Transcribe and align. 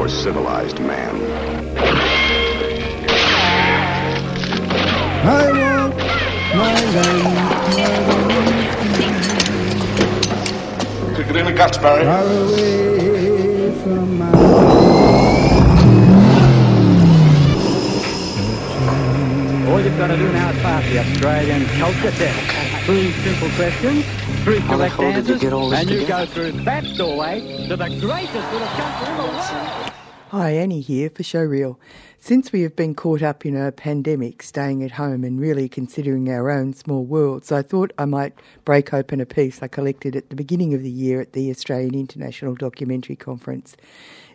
for 0.00 0.08
civilized 0.08 0.80
man. 0.80 1.14
I 5.26 5.52
want 5.60 5.94
my 6.56 6.74
land 6.94 7.36
Kick 11.16 11.28
it 11.28 11.36
in 11.36 11.44
the 11.44 11.52
guts, 11.52 11.76
Barry. 11.76 12.04
far 12.04 12.24
away 12.24 13.72
from 13.82 14.18
my 14.18 14.30
All 19.70 19.80
you've 19.82 19.98
got 19.98 20.06
to 20.06 20.16
do 20.16 20.32
now 20.32 20.48
is 20.48 20.62
pass 20.62 20.82
the 20.88 20.98
Australian 21.00 21.66
culture 21.78 22.12
test. 22.12 22.69
Three 22.90 23.12
simple 23.12 23.48
questions, 23.50 24.04
three 24.42 24.58
How 24.58 24.76
correct 24.76 24.94
hell 24.96 25.04
you 25.04 25.10
answers, 25.12 25.40
get 25.40 25.52
all 25.52 25.70
this 25.70 25.78
and 25.78 25.90
you 25.90 26.00
together? 26.00 26.26
go 26.26 26.32
through 26.32 26.64
that 26.64 26.82
doorway 26.96 27.68
to 27.68 27.76
the 27.76 27.86
greatest 27.86 28.52
little 28.52 28.66
country 28.66 29.08
in 29.08 29.16
the 29.16 29.22
world. 29.22 29.92
Hi, 30.30 30.50
Annie 30.50 30.80
here 30.80 31.08
for 31.08 31.22
Showreel. 31.22 31.76
Since 32.18 32.50
we 32.50 32.62
have 32.62 32.74
been 32.74 32.96
caught 32.96 33.22
up 33.22 33.46
in 33.46 33.56
a 33.56 33.70
pandemic, 33.70 34.42
staying 34.42 34.82
at 34.82 34.90
home 34.90 35.22
and 35.22 35.40
really 35.40 35.68
considering 35.68 36.28
our 36.30 36.50
own 36.50 36.72
small 36.72 37.04
worlds, 37.04 37.52
I 37.52 37.62
thought 37.62 37.92
I 37.96 38.06
might 38.06 38.34
break 38.64 38.92
open 38.92 39.20
a 39.20 39.26
piece 39.26 39.62
I 39.62 39.68
collected 39.68 40.16
at 40.16 40.28
the 40.28 40.34
beginning 40.34 40.74
of 40.74 40.82
the 40.82 40.90
year 40.90 41.20
at 41.20 41.32
the 41.32 41.48
Australian 41.48 41.94
International 41.94 42.56
Documentary 42.56 43.14
Conference. 43.14 43.76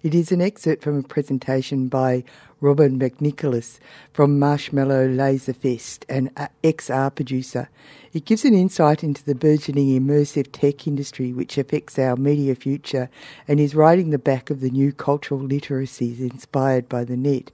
It 0.01 0.15
is 0.15 0.31
an 0.31 0.41
excerpt 0.41 0.81
from 0.81 0.97
a 0.97 1.03
presentation 1.03 1.89
by 1.89 2.23
Robin 2.65 2.97
McNicholas 2.97 3.77
from 4.11 4.39
Marshmallow 4.39 5.05
Laser 5.05 5.53
Feast, 5.53 6.03
an 6.09 6.31
uh, 6.35 6.47
XR 6.63 7.13
producer. 7.13 7.69
It 8.11 8.25
gives 8.25 8.43
an 8.43 8.55
insight 8.55 9.03
into 9.03 9.23
the 9.23 9.35
burgeoning 9.35 9.89
immersive 9.89 10.51
tech 10.51 10.87
industry 10.87 11.31
which 11.31 11.59
affects 11.59 11.99
our 11.99 12.15
media 12.15 12.55
future 12.55 13.07
and 13.47 13.59
is 13.59 13.75
riding 13.75 14.09
the 14.09 14.17
back 14.17 14.49
of 14.49 14.61
the 14.61 14.71
new 14.71 14.91
cultural 14.91 15.39
literacies 15.39 16.19
inspired 16.19 16.89
by 16.89 17.03
the 17.03 17.15
net. 17.15 17.51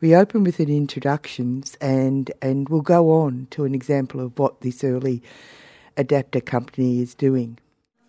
We 0.00 0.16
open 0.16 0.44
with 0.44 0.58
an 0.60 0.70
introductions 0.70 1.76
and, 1.78 2.32
and 2.40 2.66
we'll 2.70 2.80
go 2.80 3.10
on 3.10 3.48
to 3.50 3.66
an 3.66 3.74
example 3.74 4.18
of 4.18 4.38
what 4.38 4.62
this 4.62 4.82
early 4.82 5.22
adapter 5.98 6.40
company 6.40 7.02
is 7.02 7.14
doing. 7.14 7.58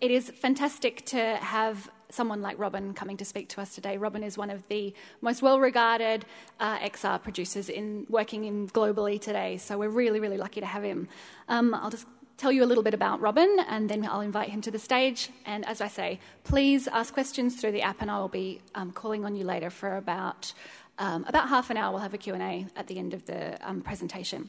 It 0.00 0.10
is 0.10 0.30
fantastic 0.30 1.04
to 1.06 1.36
have 1.36 1.90
someone 2.16 2.40
like 2.40 2.58
Robin 2.58 2.94
coming 2.94 3.16
to 3.18 3.24
speak 3.24 3.48
to 3.50 3.60
us 3.60 3.74
today. 3.74 3.98
Robin 3.98 4.22
is 4.22 4.38
one 4.38 4.50
of 4.50 4.66
the 4.68 4.92
most 5.20 5.42
well-regarded 5.42 6.24
uh, 6.58 6.78
XR 6.78 7.22
producers 7.22 7.68
in 7.68 8.06
working 8.08 8.44
in 8.44 8.68
globally 8.68 9.20
today, 9.20 9.58
so 9.58 9.78
we're 9.78 9.90
really, 9.90 10.18
really 10.18 10.38
lucky 10.38 10.60
to 10.60 10.66
have 10.66 10.82
him. 10.82 11.08
Um, 11.48 11.74
I'll 11.74 11.90
just 11.90 12.06
tell 12.38 12.50
you 12.50 12.64
a 12.64 12.68
little 12.70 12.82
bit 12.82 12.94
about 12.94 13.20
Robin, 13.20 13.58
and 13.68 13.88
then 13.88 14.04
I'll 14.06 14.22
invite 14.22 14.48
him 14.48 14.62
to 14.62 14.70
the 14.70 14.78
stage. 14.78 15.30
And 15.44 15.66
as 15.66 15.80
I 15.80 15.88
say, 15.88 16.18
please 16.44 16.88
ask 16.88 17.12
questions 17.12 17.60
through 17.60 17.72
the 17.72 17.82
app, 17.82 18.00
and 18.00 18.10
I 18.10 18.18
will 18.18 18.28
be 18.28 18.62
um, 18.74 18.92
calling 18.92 19.24
on 19.24 19.36
you 19.36 19.44
later 19.44 19.70
for 19.70 19.96
about 19.96 20.52
um, 20.98 21.26
about 21.28 21.50
half 21.50 21.68
an 21.68 21.76
hour. 21.76 21.92
We'll 21.92 22.00
have 22.00 22.14
a 22.14 22.18
Q 22.18 22.32
and 22.32 22.42
A 22.42 22.66
at 22.74 22.86
the 22.86 22.98
end 22.98 23.12
of 23.12 23.26
the 23.26 23.58
um, 23.68 23.82
presentation. 23.82 24.48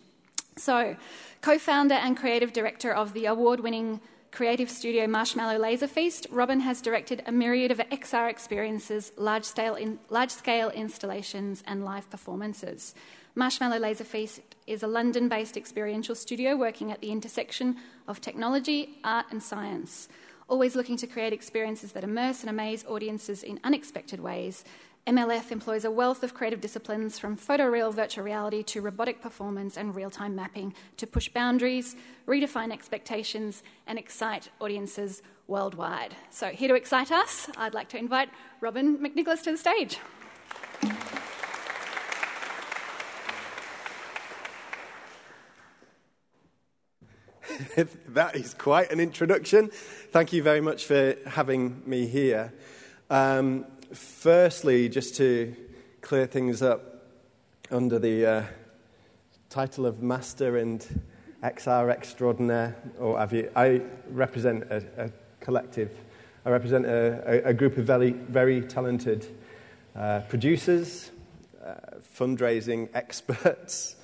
So, 0.55 0.95
co 1.41 1.57
founder 1.57 1.95
and 1.95 2.15
creative 2.15 2.53
director 2.53 2.93
of 2.93 3.13
the 3.13 3.25
award 3.25 3.59
winning 3.59 3.99
creative 4.31 4.69
studio 4.69 5.07
Marshmallow 5.07 5.57
Laser 5.57 5.87
Feast, 5.87 6.27
Robin 6.29 6.59
has 6.59 6.81
directed 6.81 7.23
a 7.25 7.31
myriad 7.31 7.71
of 7.71 7.77
XR 7.77 8.29
experiences, 8.29 9.11
large 9.17 9.43
scale, 9.43 9.75
in, 9.75 9.99
large 10.09 10.31
scale 10.31 10.69
installations, 10.69 11.63
and 11.65 11.83
live 11.83 12.09
performances. 12.09 12.93
Marshmallow 13.35 13.77
Laser 13.77 14.03
Feast 14.03 14.41
is 14.65 14.83
a 14.83 14.87
London 14.87 15.29
based 15.29 15.57
experiential 15.57 16.15
studio 16.15 16.55
working 16.55 16.91
at 16.91 17.01
the 17.01 17.11
intersection 17.11 17.77
of 18.07 18.21
technology, 18.21 18.99
art, 19.03 19.27
and 19.31 19.41
science. 19.41 20.09
Always 20.49 20.75
looking 20.75 20.97
to 20.97 21.07
create 21.07 21.33
experiences 21.33 21.91
that 21.91 22.03
immerse 22.03 22.41
and 22.41 22.49
amaze 22.49 22.85
audiences 22.85 23.43
in 23.43 23.59
unexpected 23.63 24.19
ways, 24.19 24.63
MLF 25.07 25.51
employs 25.53 25.85
a 25.85 25.91
wealth 25.91 26.21
of 26.21 26.33
creative 26.33 26.59
disciplines 26.59 27.17
from 27.17 27.37
photoreal 27.37 27.93
virtual 27.93 28.25
reality 28.25 28.61
to 28.63 28.81
robotic 28.81 29.21
performance 29.21 29.77
and 29.77 29.95
real 29.95 30.09
time 30.09 30.35
mapping 30.35 30.73
to 30.97 31.07
push 31.07 31.29
boundaries, 31.29 31.95
redefine 32.27 32.73
expectations, 32.73 33.63
and 33.87 33.97
excite 33.97 34.49
audiences 34.59 35.21
worldwide. 35.47 36.13
So, 36.29 36.49
here 36.49 36.67
to 36.67 36.75
excite 36.75 37.09
us, 37.09 37.49
I'd 37.55 37.73
like 37.73 37.87
to 37.89 37.97
invite 37.97 38.27
Robin 38.59 38.97
McNicholas 38.97 39.43
to 39.43 39.51
the 39.53 39.57
stage. 39.57 39.97
that 48.09 48.35
is 48.35 48.53
quite 48.53 48.91
an 48.91 48.99
introduction. 48.99 49.69
Thank 50.11 50.33
you 50.33 50.43
very 50.43 50.59
much 50.59 50.83
for 50.83 51.15
having 51.25 51.81
me 51.85 52.07
here. 52.07 52.51
Um, 53.09 53.65
firstly, 53.93 54.89
just 54.89 55.15
to 55.15 55.55
clear 56.01 56.25
things 56.25 56.61
up 56.61 57.05
under 57.71 57.99
the 57.99 58.25
uh, 58.25 58.43
title 59.49 59.85
of 59.85 60.01
Master 60.01 60.57
and 60.57 61.01
XR 61.43 61.89
Extraordinaire, 61.89 62.75
or 62.99 63.17
have 63.17 63.33
you, 63.33 63.51
I 63.55 63.81
represent 64.09 64.63
a, 64.63 64.83
a 64.97 65.11
collective. 65.39 65.97
I 66.45 66.49
represent 66.49 66.85
a, 66.85 67.41
a, 67.45 67.53
group 67.53 67.77
of 67.77 67.85
very, 67.85 68.11
very 68.11 68.61
talented 68.61 69.27
uh, 69.95 70.21
producers, 70.29 71.11
uh, 71.63 71.75
fundraising 72.17 72.89
experts, 72.93 73.95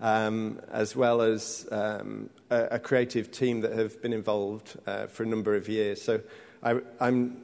um, 0.00 0.60
as 0.70 0.96
well 0.96 1.22
as 1.22 1.68
um, 1.70 2.30
a, 2.50 2.64
a 2.72 2.78
creative 2.78 3.30
team 3.30 3.60
that 3.60 3.72
have 3.72 4.02
been 4.02 4.12
involved 4.12 4.78
uh, 4.86 5.06
for 5.06 5.22
a 5.22 5.26
number 5.26 5.54
of 5.54 5.68
years. 5.68 6.02
So 6.02 6.20
I, 6.62 6.80
I'm 7.00 7.36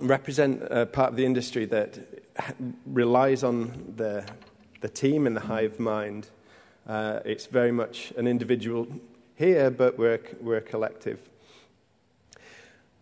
represent 0.00 0.62
a 0.70 0.86
part 0.86 1.10
of 1.10 1.16
the 1.16 1.24
industry 1.24 1.66
that 1.66 1.98
relies 2.86 3.44
on 3.44 3.94
the, 3.96 4.24
the 4.80 4.88
team 4.88 5.26
and 5.26 5.36
the 5.36 5.40
hive 5.40 5.78
mind. 5.78 6.28
Uh, 6.86 7.20
it's 7.24 7.46
very 7.46 7.72
much 7.72 8.12
an 8.16 8.26
individual 8.26 8.86
here, 9.36 9.70
but 9.70 9.98
we're, 9.98 10.20
we're 10.40 10.58
a 10.58 10.62
collective. 10.62 11.20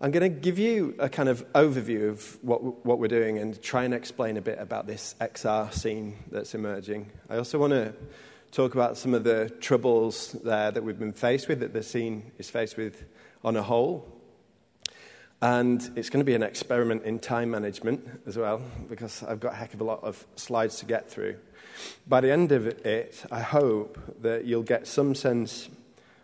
I'm 0.01 0.11
going 0.11 0.35
to 0.35 0.41
give 0.41 0.59
you 0.59 0.97
a 0.99 1.09
kind 1.09 1.29
of 1.29 1.51
overview 1.53 2.11
of 2.11 2.39
what, 2.43 2.85
what 2.85 2.99
we're 2.99 3.07
doing 3.07 3.39
and 3.39 3.61
try 3.63 3.85
and 3.85 3.95
explain 3.95 4.37
a 4.37 4.41
bit 4.41 4.59
about 4.59 4.87
this 4.87 5.15
XR 5.21 5.73
scene 5.73 6.17
that's 6.31 6.55
emerging. 6.55 7.11
I 7.31 7.37
also 7.37 7.59
want 7.59 7.73
to 7.73 7.95
talk 8.51 8.75
about 8.75 8.97
some 8.99 9.15
of 9.15 9.23
the 9.23 9.49
troubles 9.61 10.33
there 10.45 10.73
that 10.73 10.83
we've 10.83 10.99
been 10.99 11.13
faced 11.13 11.47
with, 11.47 11.61
that 11.61 11.73
the 11.73 11.85
scene 11.85 12.33
is 12.39 12.51
faced 12.51 12.77
with 12.77 13.05
on 13.45 13.57
a 13.57 13.63
whole. 13.63 14.12
And 15.43 15.83
it's 15.97 16.09
going 16.09 16.21
to 16.21 16.25
be 16.25 16.37
an 16.37 16.45
experiment 16.45 17.03
in 17.03 17.19
time 17.19 17.51
management 17.51 18.09
as 18.29 18.37
well, 18.37 18.63
because 18.89 19.25
I've 19.25 19.41
got 19.41 19.55
a 19.55 19.57
heck 19.57 19.75
of 19.75 19.81
a 19.81 19.85
lot 19.85 20.05
of 20.05 20.25
slides 20.37 20.77
to 20.77 20.87
get 20.87 21.11
through. 21.11 21.35
By 22.07 22.21
the 22.21 22.31
end 22.31 22.53
of 22.53 22.69
it, 22.69 23.25
I 23.29 23.41
hope 23.41 23.99
that 24.23 24.45
you'll 24.45 24.63
get 24.63 24.87
some 24.87 25.17
sense 25.17 25.69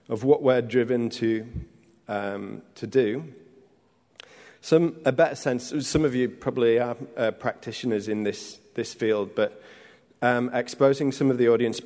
of 0.09 0.23
what 0.23 0.41
we're 0.41 0.63
driven 0.63 1.11
to, 1.11 1.45
um, 2.07 2.63
to 2.77 2.87
do. 2.87 3.25
Some, 4.61 4.95
a 5.05 5.11
better 5.11 5.35
sense, 5.35 5.75
some 5.85 6.05
of 6.05 6.15
you 6.15 6.29
probably 6.29 6.79
are 6.79 6.97
uh, 7.17 7.33
practitioners 7.33 8.07
in 8.07 8.23
this, 8.23 8.61
this 8.75 8.95
field, 8.95 9.35
but 9.35 9.61
um, 10.23 10.49
exposing 10.55 11.11
some 11.11 11.29
of 11.29 11.39
the 11.39 11.49
audience 11.49 11.81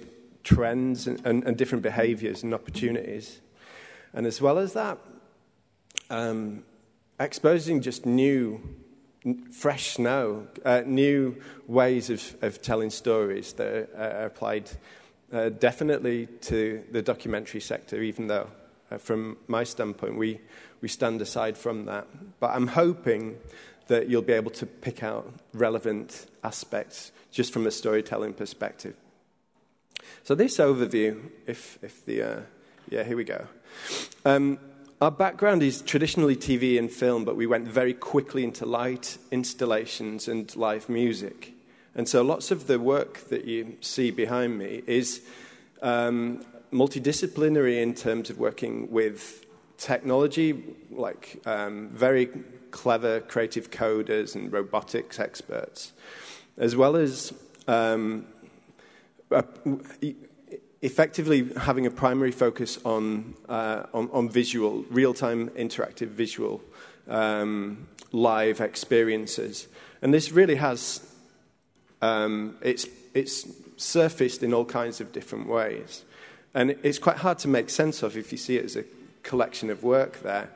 trends 0.44 1.06
and, 1.06 1.24
and, 1.24 1.44
and 1.44 1.56
different 1.56 1.82
behaviors 1.82 2.42
and 2.42 2.52
opportunities. 2.52 3.40
And 4.12 4.26
as 4.26 4.42
well 4.42 4.58
as 4.58 4.74
that, 4.74 4.98
um, 6.10 6.64
exposing 7.24 7.80
just 7.80 8.06
new, 8.06 8.60
fresh 9.52 9.92
snow, 9.92 10.46
uh, 10.64 10.82
new 10.84 11.36
ways 11.66 12.10
of, 12.10 12.36
of 12.42 12.60
telling 12.62 12.90
stories 12.90 13.52
that 13.54 13.66
are, 13.66 13.88
are 13.96 14.26
applied 14.26 14.70
uh, 15.32 15.48
definitely 15.48 16.26
to 16.42 16.82
the 16.90 17.02
documentary 17.02 17.60
sector, 17.60 18.02
even 18.02 18.26
though, 18.26 18.48
uh, 18.90 18.98
from 18.98 19.36
my 19.46 19.64
standpoint, 19.64 20.16
we, 20.16 20.40
we 20.80 20.88
stand 20.88 21.22
aside 21.22 21.56
from 21.56 21.86
that. 21.86 22.06
But 22.40 22.50
I'm 22.50 22.66
hoping 22.66 23.38
that 23.86 24.08
you'll 24.08 24.22
be 24.22 24.32
able 24.32 24.50
to 24.50 24.66
pick 24.66 25.02
out 25.02 25.32
relevant 25.52 26.26
aspects 26.44 27.12
just 27.30 27.52
from 27.52 27.66
a 27.66 27.70
storytelling 27.70 28.34
perspective. 28.34 28.94
So, 30.24 30.34
this 30.34 30.58
overview, 30.58 31.30
if, 31.46 31.78
if 31.82 32.04
the, 32.04 32.22
uh, 32.22 32.40
yeah, 32.90 33.04
here 33.04 33.16
we 33.16 33.24
go. 33.24 33.46
Um, 34.24 34.58
our 35.02 35.10
background 35.10 35.64
is 35.64 35.82
traditionally 35.82 36.36
TV 36.36 36.78
and 36.78 36.88
film, 36.88 37.24
but 37.24 37.34
we 37.34 37.44
went 37.44 37.66
very 37.66 37.92
quickly 37.92 38.44
into 38.44 38.64
light 38.64 39.18
installations 39.32 40.28
and 40.28 40.54
live 40.54 40.88
music. 40.88 41.54
And 41.96 42.08
so 42.08 42.22
lots 42.22 42.52
of 42.52 42.68
the 42.68 42.78
work 42.78 43.28
that 43.28 43.44
you 43.44 43.78
see 43.80 44.12
behind 44.12 44.56
me 44.56 44.84
is 44.86 45.20
um, 45.82 46.44
multidisciplinary 46.72 47.82
in 47.82 47.94
terms 47.94 48.30
of 48.30 48.38
working 48.38 48.92
with 48.92 49.44
technology, 49.76 50.62
like 50.88 51.42
um, 51.46 51.88
very 51.88 52.28
clever 52.70 53.22
creative 53.22 53.72
coders 53.72 54.36
and 54.36 54.52
robotics 54.52 55.18
experts, 55.18 55.90
as 56.56 56.76
well 56.76 56.94
as 56.94 57.34
um, 57.66 58.24
effectively 60.82 61.48
having 61.56 61.86
a 61.86 61.90
primary 61.90 62.32
focus 62.32 62.78
on, 62.84 63.34
uh, 63.48 63.84
on, 63.94 64.10
on, 64.12 64.28
visual, 64.28 64.84
real 64.90 65.14
time 65.14 65.48
interactive 65.50 66.08
visual 66.08 66.60
um, 67.08 67.86
live 68.10 68.60
experiences. 68.60 69.68
And 70.02 70.12
this 70.12 70.32
really 70.32 70.56
has, 70.56 71.00
um, 72.02 72.56
it's, 72.60 72.86
it's 73.14 73.46
surfaced 73.76 74.42
in 74.42 74.52
all 74.52 74.64
kinds 74.64 75.00
of 75.00 75.12
different 75.12 75.48
ways. 75.48 76.02
And 76.52 76.76
it's 76.82 76.98
quite 76.98 77.18
hard 77.18 77.38
to 77.40 77.48
make 77.48 77.70
sense 77.70 78.02
of 78.02 78.16
if 78.16 78.32
you 78.32 78.38
see 78.38 78.56
it 78.56 78.64
as 78.64 78.76
a 78.76 78.84
collection 79.22 79.70
of 79.70 79.84
work 79.84 80.22
there. 80.22 80.50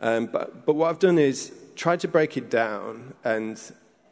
Um, 0.00 0.26
but, 0.26 0.64
but 0.64 0.74
what 0.74 0.88
I've 0.88 0.98
done 0.98 1.18
is 1.18 1.52
tried 1.76 2.00
to 2.00 2.08
break 2.08 2.36
it 2.36 2.50
down, 2.50 3.14
and 3.22 3.60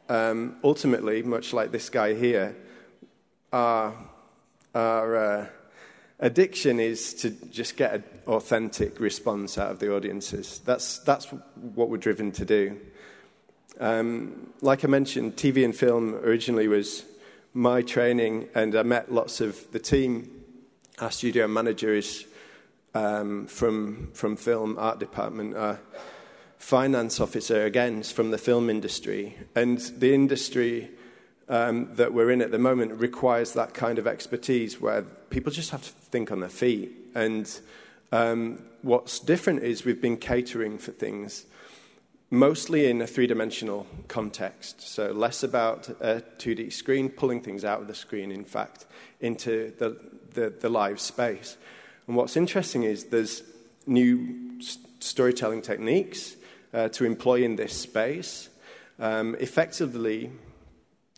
um, 0.09 0.57
ultimately, 0.63 1.23
much 1.23 1.53
like 1.53 1.73
this 1.73 1.89
guy 1.89 2.15
here, 2.15 2.55
our, 3.53 3.95
our 4.79 5.17
uh, 5.17 5.47
addiction 6.21 6.79
is 6.79 7.13
to 7.15 7.31
just 7.31 7.77
get 7.77 7.95
an 7.95 8.05
authentic 8.29 9.01
response 9.01 9.59
out 9.59 9.73
of 9.73 9.81
the 9.81 9.95
audiences. 9.95 10.61
That's, 10.65 11.01
that's 11.01 11.27
what 11.27 11.91
we're 11.91 11.97
driven 11.97 12.31
to 12.33 12.45
do. 12.45 12.81
Um, 13.81 14.53
like 14.61 14.85
I 14.85 14.89
mentioned, 14.89 15.37
TV 15.37 15.65
and 15.65 15.75
film 15.75 16.15
originally 16.15 16.69
was 16.69 17.05
my 17.55 17.83
training, 17.83 18.49
and 18.55 18.77
I 18.77 18.83
met 18.85 19.13
lots 19.13 19.41
of 19.41 19.71
the 19.73 19.79
team. 19.81 20.31
Our 21.01 21.11
studio 21.11 21.49
manager 21.49 21.95
is 21.95 22.25
um, 22.95 23.47
from, 23.47 24.11
from 24.15 24.37
film 24.37 24.77
art 24.79 25.01
department, 25.01 25.57
a 25.57 25.79
finance 26.59 27.19
officer, 27.21 27.65
again, 27.65 28.01
is 28.01 28.13
from 28.13 28.31
the 28.31 28.39
film 28.39 28.71
industry. 28.71 29.37
And 29.55 29.79
the 29.79 30.15
industry 30.15 30.91
um, 31.49 31.95
that 31.95 32.13
we're 32.13 32.31
in 32.31 32.43
at 32.43 32.51
the 32.51 32.59
moment 32.59 32.93
requires 32.93 33.53
that 33.55 33.75
kind 33.75 33.99
of 33.99 34.07
expertise 34.07 34.81
where 34.81 35.03
people 35.31 35.51
just 35.51 35.71
have 35.71 35.83
to 35.83 35.91
think 35.91 36.31
on 36.31 36.41
their 36.41 36.49
feet. 36.49 36.93
And 37.15 37.51
um, 38.13 38.63
what's 38.83 39.19
different 39.19 39.63
is 39.63 39.85
we've 39.85 40.03
been 40.03 40.17
catering 40.17 40.79
for 40.79 40.93
things 40.93 41.47
mostly 42.31 42.87
in 42.87 43.01
a 43.01 43.07
three 43.07 43.27
dimensional 43.27 43.87
context. 44.07 44.83
So, 44.83 45.13
less 45.13 45.43
about 45.43 45.89
a 46.01 46.23
2D 46.39 46.73
screen, 46.73 47.09
pulling 47.09 47.41
things 47.41 47.65
out 47.65 47.81
of 47.81 47.87
the 47.87 47.95
screen, 47.95 48.31
in 48.31 48.45
fact, 48.45 48.87
into 49.21 49.73
the, 49.79 49.99
the, 50.35 50.51
the 50.51 50.69
live 50.69 51.01
space. 51.01 51.57
And 52.07 52.17
what's 52.17 52.37
interesting 52.37 52.83
is 52.83 53.05
there's 53.05 53.43
new 53.87 54.61
storytelling 55.01 55.63
techniques 55.63 56.37
uh, 56.75 56.89
to 56.89 57.05
employ 57.05 57.43
in 57.43 57.57
this 57.57 57.73
space. 57.73 58.49
Um, 58.99 59.37
effectively, 59.39 60.31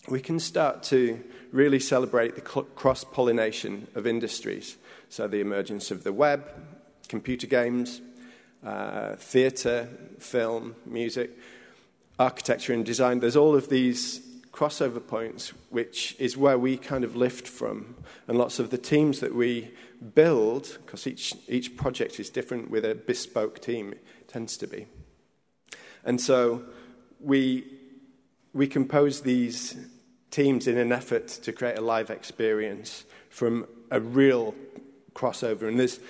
we 0.09 0.21
can 0.21 0.41
start 0.41 0.83
to 0.85 1.23
really 1.53 1.81
celebrate 1.81 2.35
the 2.35 2.41
cross 2.41 3.05
pollination 3.05 3.87
of 3.95 4.07
industries. 4.07 4.77
So, 5.09 5.29
the 5.29 5.41
emergence 5.41 5.91
of 5.91 6.05
the 6.05 6.13
web, 6.13 6.49
computer 7.09 7.47
games, 7.47 8.01
uh, 8.65 9.17
theatre, 9.17 9.89
film, 10.19 10.77
music, 10.87 11.31
architecture, 12.19 12.73
and 12.73 12.85
design. 12.85 13.21
There's 13.21 13.37
all 13.37 13.57
of 13.57 13.69
these 13.69 14.21
crossover 14.53 15.05
points, 15.05 15.53
which 15.71 16.17
is 16.19 16.37
where 16.37 16.59
we 16.59 16.77
kind 16.77 17.05
of 17.05 17.17
lift 17.17 17.49
from. 17.49 17.97
And 18.29 18.37
lots 18.37 18.59
of 18.59 18.71
the 18.71 18.79
teams 18.79 19.21
that 19.21 19.35
we 19.35 19.71
build, 20.15 20.79
because 20.85 21.07
each, 21.07 21.35
each 21.49 21.77
project 21.77 22.21
is 22.21 22.31
different 22.31 22.71
with 22.71 22.85
a 22.85 22.95
bespoke 22.95 23.61
team, 23.61 23.95
tends 24.29 24.57
to 24.59 24.67
be. 24.67 24.87
And 26.05 26.21
so 26.21 26.65
we 27.21 27.65
we 28.53 28.67
compose 28.67 29.21
these 29.21 29.77
teams 30.31 30.67
in 30.67 30.77
an 30.77 30.93
effort 30.93 31.29
to 31.29 31.53
create 31.53 31.79
a 31.79 31.81
live 31.81 32.11
experience 32.11 33.05
from 33.29 33.67
a 33.91 34.01
real 34.01 34.55
crossover. 35.15 35.69
And 35.69 35.79
this, 35.79 36.01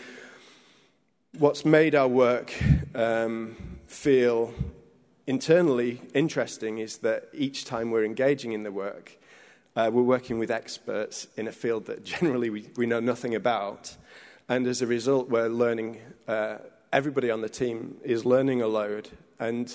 what's 1.38 1.64
made 1.64 1.94
our 1.94 2.08
work 2.08 2.52
um, 2.94 3.56
feel 3.86 4.54
internally 5.26 6.00
interesting 6.14 6.78
is 6.78 6.98
that 6.98 7.28
each 7.32 7.64
time 7.64 7.90
we're 7.90 8.04
engaging 8.04 8.52
in 8.52 8.62
the 8.62 8.72
work, 8.72 9.16
uh, 9.76 9.90
we're 9.92 10.02
working 10.02 10.38
with 10.38 10.50
experts 10.50 11.28
in 11.36 11.46
a 11.46 11.52
field 11.52 11.86
that 11.86 12.04
generally 12.04 12.50
we, 12.50 12.68
we 12.76 12.86
know 12.86 13.00
nothing 13.00 13.34
about. 13.34 13.96
And 14.48 14.66
as 14.66 14.82
a 14.82 14.86
result, 14.86 15.28
we're 15.28 15.48
learning, 15.48 16.00
uh, 16.26 16.56
everybody 16.92 17.30
on 17.30 17.40
the 17.40 17.48
team 17.48 17.98
is 18.02 18.24
learning 18.24 18.62
a 18.62 18.66
load. 18.66 19.08
And 19.38 19.72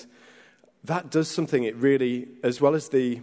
that 0.84 1.10
does 1.10 1.28
something. 1.28 1.64
It 1.64 1.76
really, 1.76 2.28
as 2.42 2.60
well 2.60 2.74
as 2.74 2.88
the 2.88 3.20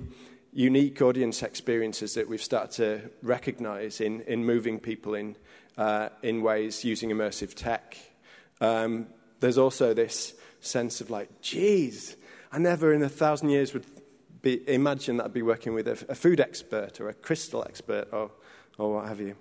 unique 0.52 1.02
audience 1.02 1.42
experiences 1.42 2.14
that 2.14 2.28
we've 2.28 2.42
started 2.42 2.72
to 2.72 3.10
recognize 3.22 4.00
in, 4.02 4.22
in 4.22 4.46
moving 4.46 4.80
people 4.80 5.16
in, 5.16 5.36
uh, 5.78 6.10
in 6.22 6.42
ways 6.42 6.84
using 6.84 7.10
immersive 7.10 7.54
tech, 7.54 7.98
um, 8.62 9.08
there's 9.40 9.58
also 9.58 9.94
this 9.94 10.34
sense 10.62 11.02
of 11.02 11.10
like, 11.10 11.42
geez, 11.42 12.16
I 12.52 12.60
never 12.60 12.94
in 12.94 13.02
a 13.02 13.10
thousand 13.10 13.50
years 13.50 13.74
would 13.74 13.86
be, 14.42 14.62
imagine 14.70 15.18
that 15.18 15.26
I'd 15.26 15.34
be 15.34 15.42
working 15.42 15.74
with 15.74 15.88
a, 15.88 16.06
a 16.10 16.16
food 16.16 16.40
expert 16.40 17.02
or 17.02 17.10
a 17.10 17.14
crystal 17.14 17.64
expert 17.64 18.08
or, 18.12 18.30
or 18.78 18.96
what 18.96 19.08
have 19.08 19.20
you. 19.20 19.36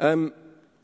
Um, 0.00 0.32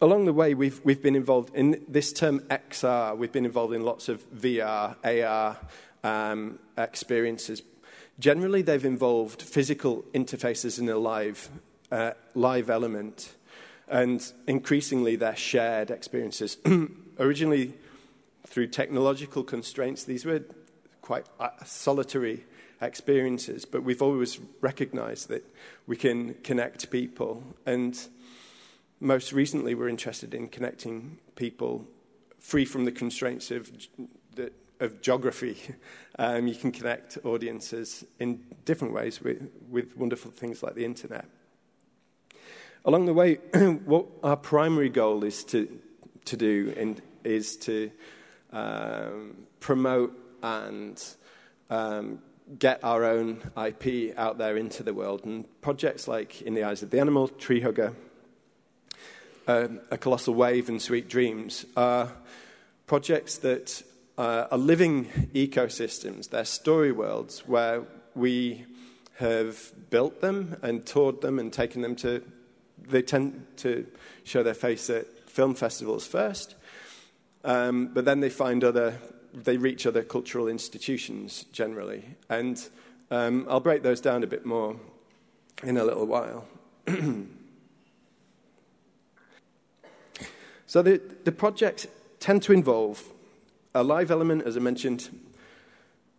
along 0.01 0.27
the 0.27 0.33
way, 0.33 0.55
we've, 0.55 0.81
we've 0.85 1.03
been 1.03 1.17
involved 1.17 1.55
in 1.55 1.85
this 1.89 2.13
term 2.13 2.41
XR, 2.51 3.17
we've 3.17 3.33
been 3.33 3.47
involved 3.47 3.75
in 3.75 3.83
lots 3.83 4.09
of 4.09 4.23
VR, 4.35 4.97
AR 5.05 5.57
um, 6.05 6.59
experiences. 6.77 7.63
Generally, 8.19 8.63
they've 8.63 8.85
involved 8.85 9.43
physical 9.43 10.03
interfaces 10.15 10.79
in 10.79 10.89
a 10.89 10.97
live, 10.97 11.49
uh, 11.91 12.13
live 12.35 12.71
element, 12.71 13.35
and 13.89 14.33
increasingly, 14.47 15.17
they're 15.17 15.37
shared 15.37 15.91
experiences. 15.91 16.59
Originally, 17.19 17.75
through 18.47 18.67
technological 18.69 19.45
constraints, 19.45 20.05
these 20.05 20.25
were 20.25 20.43
quite 21.03 21.27
uh, 21.39 21.51
solitary 21.65 22.45
experiences, 22.81 23.65
but 23.65 23.83
we've 23.83 24.03
always 24.03 24.39
recognized 24.61 25.29
that 25.29 25.45
we 25.87 25.97
can 25.97 26.35
connect 26.43 26.91
people. 26.91 27.43
And 27.65 27.99
most 29.01 29.33
recently, 29.33 29.75
we're 29.75 29.89
interested 29.89 30.35
in 30.35 30.49
connecting 30.49 31.19
people 31.35 31.87
free 32.39 32.65
from 32.65 32.85
the 32.85 32.93
constraints 32.93 33.51
of, 33.51 33.71
of 34.81 35.01
geography. 35.01 35.57
Um, 36.19 36.47
you 36.47 36.55
can 36.55 36.73
connect 36.73 37.19
audiences 37.27 38.03
in 38.19 38.41
different 38.65 38.95
ways 38.95 39.21
with, 39.21 39.51
with 39.69 39.95
wonderful 39.99 40.31
things 40.31 40.63
like 40.63 40.75
the 40.75 40.87
internet. 40.87 41.27
Along 42.87 43.05
the 43.05 43.13
way, 43.13 43.35
what 43.85 44.07
our 44.23 44.39
primary 44.39 44.89
goal 44.89 45.25
is 45.25 45.45
to, 45.45 45.69
to 46.25 46.37
do 46.39 46.73
in, 46.75 47.03
is 47.23 47.59
to 47.59 47.91
um, 48.51 49.37
promote 49.61 50.19
and 50.43 51.05
um, 51.69 52.21
get 52.59 52.83
our 52.83 53.05
own 53.05 53.43
IP 53.63 54.17
out 54.17 54.39
there 54.39 54.57
into 54.57 54.83
the 54.83 54.95
world. 54.95 55.27
And 55.27 55.45
projects 55.61 56.09
like 56.09 56.41
In 56.41 56.55
the 56.55 56.65
Eyes 56.65 56.83
of 56.83 56.91
the 56.91 56.99
Animal, 56.99 57.29
Tree 57.29 57.61
Hugger, 57.61 57.93
um, 59.47 59.81
A 59.91 59.99
Colossal 59.99 60.35
Wave, 60.35 60.69
and 60.69 60.81
Sweet 60.81 61.09
Dreams 61.09 61.65
are 61.77 62.13
projects 62.87 63.39
that 63.39 63.83
uh, 64.19 64.47
are 64.51 64.59
living 64.59 65.07
ecosystems. 65.35 66.31
They're 66.31 66.45
story 66.45 66.93
worlds 66.93 67.47
where 67.47 67.83
we 68.15 68.65
have 69.19 69.73
built 69.91 70.21
them 70.21 70.57
and 70.63 70.85
toured 70.85 71.21
them 71.21 71.39
and 71.39 71.53
taken 71.53 71.83
them 71.83 71.97
to. 71.97 72.23
They 72.89 73.03
tend 73.03 73.47
to 73.59 73.87
show 74.25 74.43
their 74.43 74.55
face 74.55 74.89
at 74.91 75.07
film 75.29 75.55
festivals 75.55 76.07
first, 76.07 76.55
um, 77.45 77.89
but 77.93 78.05
then 78.05 78.21
they 78.21 78.31
find 78.31 78.63
other 78.65 78.99
they 79.33 79.59
reach 79.59 79.87
other 79.87 80.03
cultural 80.03 80.49
institutions 80.49 81.45
generally. 81.53 82.17
And 82.29 82.67
um, 83.11 83.47
I'll 83.49 83.61
break 83.61 83.83
those 83.83 84.01
down 84.01 84.23
a 84.23 84.27
bit 84.27 84.47
more 84.47 84.77
in 85.63 85.77
a 85.77 85.85
little 85.85 86.07
while. 86.07 86.47
so 90.67 90.83
the, 90.83 91.01
the 91.25 91.33
projects 91.33 91.87
tend 92.21 92.43
to 92.43 92.53
involve 92.53 93.03
a 93.75 93.83
live 93.83 94.11
element, 94.11 94.43
as 94.43 94.57
I 94.57 94.61
mentioned. 94.61 95.09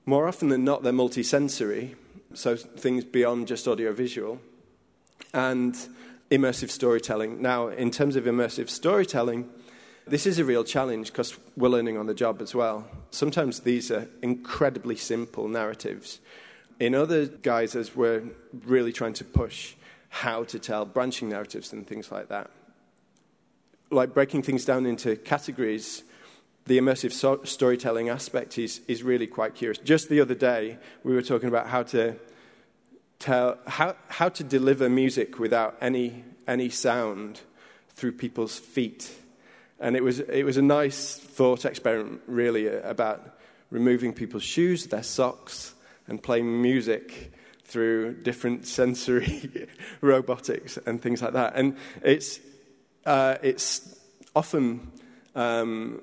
More 0.05 0.27
often 0.27 0.49
than 0.49 0.63
not, 0.63 0.83
they're 0.83 0.93
multisensory, 0.93 1.95
so 2.33 2.55
things 2.55 3.03
beyond 3.03 3.47
just 3.47 3.67
audiovisual, 3.67 4.39
and 5.33 5.75
immersive 6.31 6.69
storytelling. 6.69 7.41
Now, 7.41 7.67
in 7.67 7.91
terms 7.91 8.15
of 8.15 8.25
immersive 8.25 8.69
storytelling, 8.69 9.49
This 10.09 10.25
is 10.25 10.39
a 10.39 10.45
real 10.45 10.63
challenge 10.63 11.07
because 11.07 11.37
we're 11.57 11.67
learning 11.67 11.97
on 11.97 12.05
the 12.05 12.13
job 12.13 12.41
as 12.41 12.55
well. 12.55 12.87
Sometimes 13.11 13.59
these 13.59 13.91
are 13.91 14.07
incredibly 14.21 14.95
simple 14.95 15.49
narratives. 15.49 16.21
In 16.79 16.95
other 16.95 17.25
guises, 17.25 17.93
we're 17.93 18.23
really 18.65 18.93
trying 18.93 19.11
to 19.15 19.25
push 19.25 19.75
how 20.07 20.45
to 20.45 20.59
tell 20.59 20.85
branching 20.85 21.27
narratives 21.27 21.73
and 21.73 21.85
things 21.85 22.09
like 22.09 22.29
that. 22.29 22.49
Like 23.89 24.13
breaking 24.13 24.43
things 24.43 24.65
down 24.65 24.85
into 24.85 25.15
categories, 25.15 26.03
the 26.65 26.77
immersive 26.77 27.13
so- 27.13 27.43
storytelling 27.43 28.09
aspect 28.09 28.57
is, 28.57 28.81
is 28.87 29.03
really 29.03 29.27
quite 29.27 29.55
curious. 29.55 29.77
Just 29.77 30.09
the 30.09 30.19
other 30.19 30.35
day, 30.35 30.77
we 31.03 31.13
were 31.13 31.21
talking 31.21 31.47
about 31.47 31.67
how 31.67 31.83
to 31.83 32.15
tell, 33.19 33.57
how, 33.67 33.95
how 34.09 34.29
to 34.29 34.43
deliver 34.43 34.89
music 34.89 35.39
without 35.39 35.77
any, 35.81 36.23
any 36.47 36.69
sound 36.69 37.41
through 37.89 38.11
people's 38.11 38.59
feet. 38.59 39.11
And 39.79 39.95
it 39.95 40.03
was, 40.03 40.19
it 40.19 40.43
was 40.43 40.57
a 40.57 40.61
nice 40.61 41.15
thought 41.15 41.65
experiment, 41.65 42.21
really, 42.27 42.69
uh, 42.69 42.81
about 42.87 43.37
removing 43.69 44.13
people's 44.13 44.43
shoes, 44.43 44.87
their 44.87 45.03
socks, 45.03 45.73
and 46.07 46.21
playing 46.21 46.61
music 46.61 47.33
through 47.63 48.13
different 48.23 48.65
sensory 48.65 49.67
robotics 50.01 50.77
and 50.85 51.01
things 51.01 51.21
like 51.21 51.33
that. 51.33 51.53
And 51.55 51.75
it's, 52.01 52.39
uh, 53.07 53.37
it's 53.41 53.97
often 54.35 54.91
um, 55.33 56.01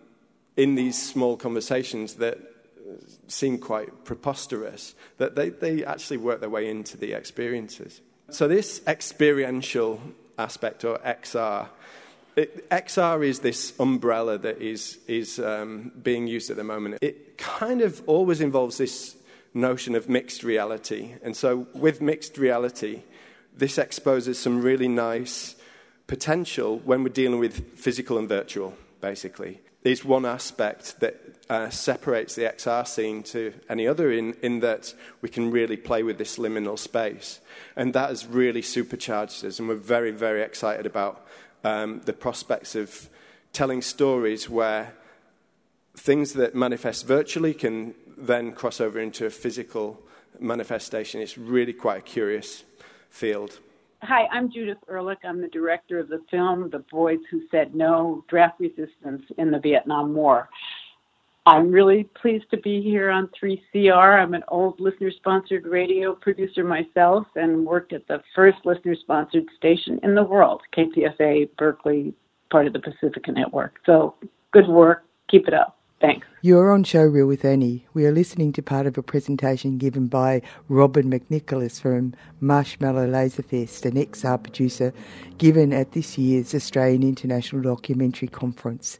in 0.57 0.75
these 0.75 1.01
small 1.01 1.37
conversations 1.37 2.15
that 2.15 2.39
seem 3.29 3.59
quite 3.59 4.05
preposterous 4.05 4.95
that 5.19 5.37
they, 5.37 5.51
they 5.51 5.85
actually 5.85 6.17
work 6.17 6.41
their 6.41 6.51
way 6.51 6.69
into 6.69 6.97
the 6.97 7.13
experiences. 7.13 8.01
So, 8.31 8.49
this 8.49 8.81
experiential 8.87 10.01
aspect, 10.39 10.85
or 10.85 10.99
XR, 10.99 11.69
it, 12.37 12.69
XR 12.71 13.25
is 13.25 13.41
this 13.41 13.79
umbrella 13.79 14.39
that 14.39 14.61
is, 14.61 14.99
is 15.07 15.39
um, 15.39 15.93
being 16.03 16.27
used 16.27 16.51
at 16.51 16.57
the 16.57 16.65
moment. 16.65 16.99
It 17.03 17.37
kind 17.37 17.81
of 17.83 18.03
always 18.07 18.41
involves 18.41 18.79
this 18.79 19.15
notion 19.53 19.95
of 19.95 20.09
mixed 20.09 20.43
reality. 20.43 21.15
And 21.23 21.37
so, 21.37 21.67
with 21.75 22.01
mixed 22.01 22.39
reality, 22.39 23.03
this 23.57 23.77
exposes 23.79 24.39
some 24.39 24.63
really 24.63 24.89
nice 24.89 25.55
potential 26.07 26.79
when 26.81 27.03
we're 27.03 27.09
dealing 27.09 27.39
with 27.39 27.77
physical 27.79 28.19
and 28.19 28.29
virtual, 28.29 28.75
basically. 29.01 29.61
is 29.83 30.05
one 30.05 30.27
aspect 30.27 31.01
that 31.01 31.21
uh, 31.51 31.69
separates 31.69 32.35
the 32.35 32.43
XR 32.43 32.87
scene 32.87 33.23
to 33.23 33.53
any 33.69 33.87
other 33.87 34.11
in, 34.11 34.35
in 34.43 34.61
that 34.61 34.95
we 35.21 35.29
can 35.29 35.51
really 35.51 35.77
play 35.77 36.03
with 36.03 36.17
this 36.19 36.39
liminal 36.39 36.79
space. 36.79 37.41
And 37.77 37.93
that 37.95 38.09
has 38.09 38.27
really 38.27 38.63
supercharged 38.63 39.45
us, 39.45 39.59
and 39.59 39.69
we're 39.69 39.75
very, 39.75 40.11
very 40.11 40.43
excited 40.43 40.87
about 40.87 41.27
um, 41.63 42.01
the 42.05 42.13
prospects 42.13 42.75
of 42.75 43.09
telling 43.53 43.83
stories 43.83 44.49
where 44.49 44.95
things 45.97 46.33
that 46.33 46.55
manifest 46.55 47.07
virtually 47.07 47.55
can 47.55 47.95
then 48.17 48.53
cross 48.53 48.81
over 48.81 48.99
into 49.01 49.27
a 49.27 49.31
physical 49.31 50.01
manifestation. 50.41 51.21
It's 51.21 51.39
really 51.39 51.73
quite 51.73 51.99
a 51.99 52.03
curious 52.03 52.65
field. 53.11 53.61
Hi, 54.07 54.27
I'm 54.31 54.53
Judith 54.53 54.77
Ehrlich. 54.87 55.21
I'm 55.25 55.41
the 55.41 55.49
director 55.49 55.99
of 55.99 56.09
the 56.09 56.21
film 56.31 56.69
The 56.69 56.85
Boys 56.91 57.21
Who 57.31 57.41
Said 57.51 57.75
No 57.75 58.23
Draft 58.29 58.61
Resistance 58.61 59.23
in 59.39 59.51
the 59.51 59.59
Vietnam 59.59 60.15
War. 60.15 60.51
I'm 61.47 61.71
really 61.71 62.05
pleased 62.21 62.45
to 62.51 62.59
be 62.59 62.83
here 62.83 63.09
on 63.09 63.31
3CR. 63.43 64.23
I'm 64.23 64.35
an 64.35 64.43
old 64.49 64.79
listener 64.79 65.11
sponsored 65.11 65.65
radio 65.65 66.15
producer 66.15 66.65
myself 66.65 67.27
and 67.37 67.65
worked 67.65 67.95
at 67.95 68.07
the 68.07 68.23
first 68.35 68.59
listener 68.67 68.95
sponsored 68.95 69.47
station 69.57 69.99
in 70.03 70.15
the 70.15 70.23
world, 70.23 70.61
KPFA 70.77 71.49
Berkeley, 71.57 72.13
part 72.51 72.67
of 72.67 72.75
the 72.75 72.81
Pacifica 72.81 73.33
Network. 73.33 73.81
So 73.87 74.17
good 74.53 74.69
work. 74.69 75.05
Keep 75.31 75.49
it 75.49 75.55
up. 75.55 75.79
Thanks. 76.05 76.27
You're 76.43 76.71
on 76.71 76.85
Showreel 76.85 77.27
with 77.27 77.47
Annie. 77.47 77.87
We 77.95 78.05
are 78.05 78.13
listening 78.13 78.53
to 78.53 78.63
part 78.63 78.87
of 78.87 78.99
a 78.99 79.03
presentation 79.03 79.79
given 79.79 80.07
by 80.07 80.43
Robin 80.69 81.11
McNicholas 81.11 81.81
from 81.81 82.13
Marshmallow 82.41 83.07
Laser 83.07 83.43
Feast, 83.43 83.87
an 83.87 83.95
XR 83.95 84.43
producer, 84.43 84.93
given 85.39 85.73
at 85.73 85.93
this 85.93 86.19
year's 86.19 86.55
Australian 86.55 87.05
International 87.05 87.63
Documentary 87.63 88.29
Conference. 88.29 88.99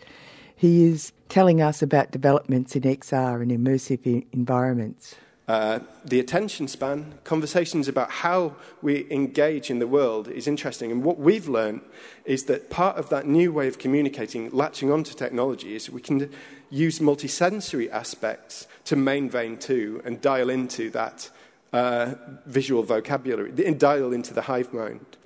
He 0.57 0.85
is 0.85 1.13
telling 1.29 1.61
us 1.61 1.83
about 1.83 2.11
developments 2.11 2.75
in 2.75 2.85
XR 2.85 3.43
and 3.43 3.51
immersive 3.51 4.25
environments. 4.33 5.17
Uh, 5.47 5.81
the 6.03 6.19
attention 6.19 6.67
span, 6.67 7.13
conversations 7.23 7.87
about 7.87 8.11
how 8.11 8.57
we 8.81 9.07
engage 9.11 9.69
in 9.69 9.79
the 9.79 9.87
world 9.87 10.27
is 10.27 10.47
interesting. 10.47 10.91
And 10.91 11.05
what 11.05 11.19
we've 11.19 11.49
learned 11.49 11.83
is 12.25 12.45
that 12.45 12.71
part 12.71 12.97
of 12.97 13.11
that 13.11 13.27
new 13.27 13.53
way 13.53 13.69
of 13.69 13.79
communicating, 13.79 14.49
latching 14.53 14.91
onto 14.91 15.13
technology, 15.13 15.77
is 15.77 15.91
we 15.91 16.01
can 16.01 16.31
use 16.75 16.99
multisensory 16.99 17.91
aspects 17.91 18.67
to 18.85 18.97
main 18.97 19.31
vein 19.31 19.57
to 19.57 20.03
and 20.05 20.21
dial 20.21 20.51
into 20.51 20.91
that 20.91 21.31
uh, 21.73 22.15
visual 22.47 22.83
vocabulary, 22.83 23.51
dial 23.75 24.13
into 24.13 24.35
the 24.35 24.43
hive 24.43 24.73
mind. 24.73 25.17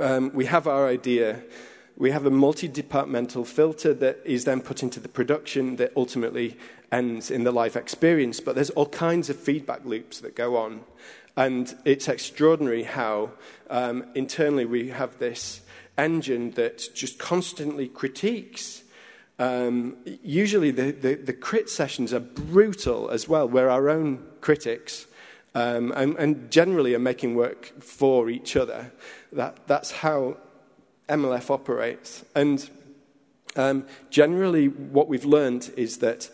Um, 0.00 0.32
we 0.32 0.46
have 0.46 0.66
our 0.66 0.88
idea 0.88 1.42
we 1.96 2.10
have 2.10 2.26
a 2.26 2.30
multi 2.30 2.68
departmental 2.68 3.44
filter 3.44 3.92
that 3.94 4.20
is 4.24 4.44
then 4.44 4.60
put 4.60 4.82
into 4.82 4.98
the 4.98 5.08
production 5.08 5.76
that 5.76 5.92
ultimately 5.96 6.56
ends 6.90 7.30
in 7.30 7.44
the 7.44 7.52
live 7.52 7.76
experience. 7.76 8.40
But 8.40 8.54
there's 8.54 8.70
all 8.70 8.88
kinds 8.88 9.30
of 9.30 9.36
feedback 9.36 9.84
loops 9.84 10.20
that 10.20 10.34
go 10.34 10.56
on. 10.56 10.80
And 11.36 11.74
it's 11.84 12.08
extraordinary 12.08 12.82
how 12.82 13.30
um, 13.70 14.04
internally 14.14 14.64
we 14.64 14.88
have 14.88 15.18
this 15.18 15.60
engine 15.96 16.52
that 16.52 16.88
just 16.94 17.18
constantly 17.18 17.88
critiques. 17.88 18.82
Um, 19.38 19.96
usually 20.22 20.70
the, 20.70 20.92
the, 20.92 21.14
the 21.14 21.32
crit 21.32 21.68
sessions 21.68 22.12
are 22.12 22.20
brutal 22.20 23.10
as 23.10 23.28
well, 23.28 23.48
where 23.48 23.70
our 23.70 23.88
own 23.88 24.24
critics 24.40 25.06
um, 25.54 25.92
and, 25.96 26.16
and 26.16 26.50
generally 26.50 26.94
are 26.94 27.00
making 27.00 27.34
work 27.34 27.72
for 27.82 28.30
each 28.30 28.56
other. 28.56 28.92
That, 29.32 29.66
that's 29.66 29.90
how 29.90 30.36
MLF 31.08 31.50
operates. 31.50 32.24
And 32.34 32.68
um, 33.56 33.84
generally, 34.10 34.68
what 34.68 35.08
we've 35.08 35.24
learned 35.24 35.72
is 35.76 35.98
that 35.98 36.30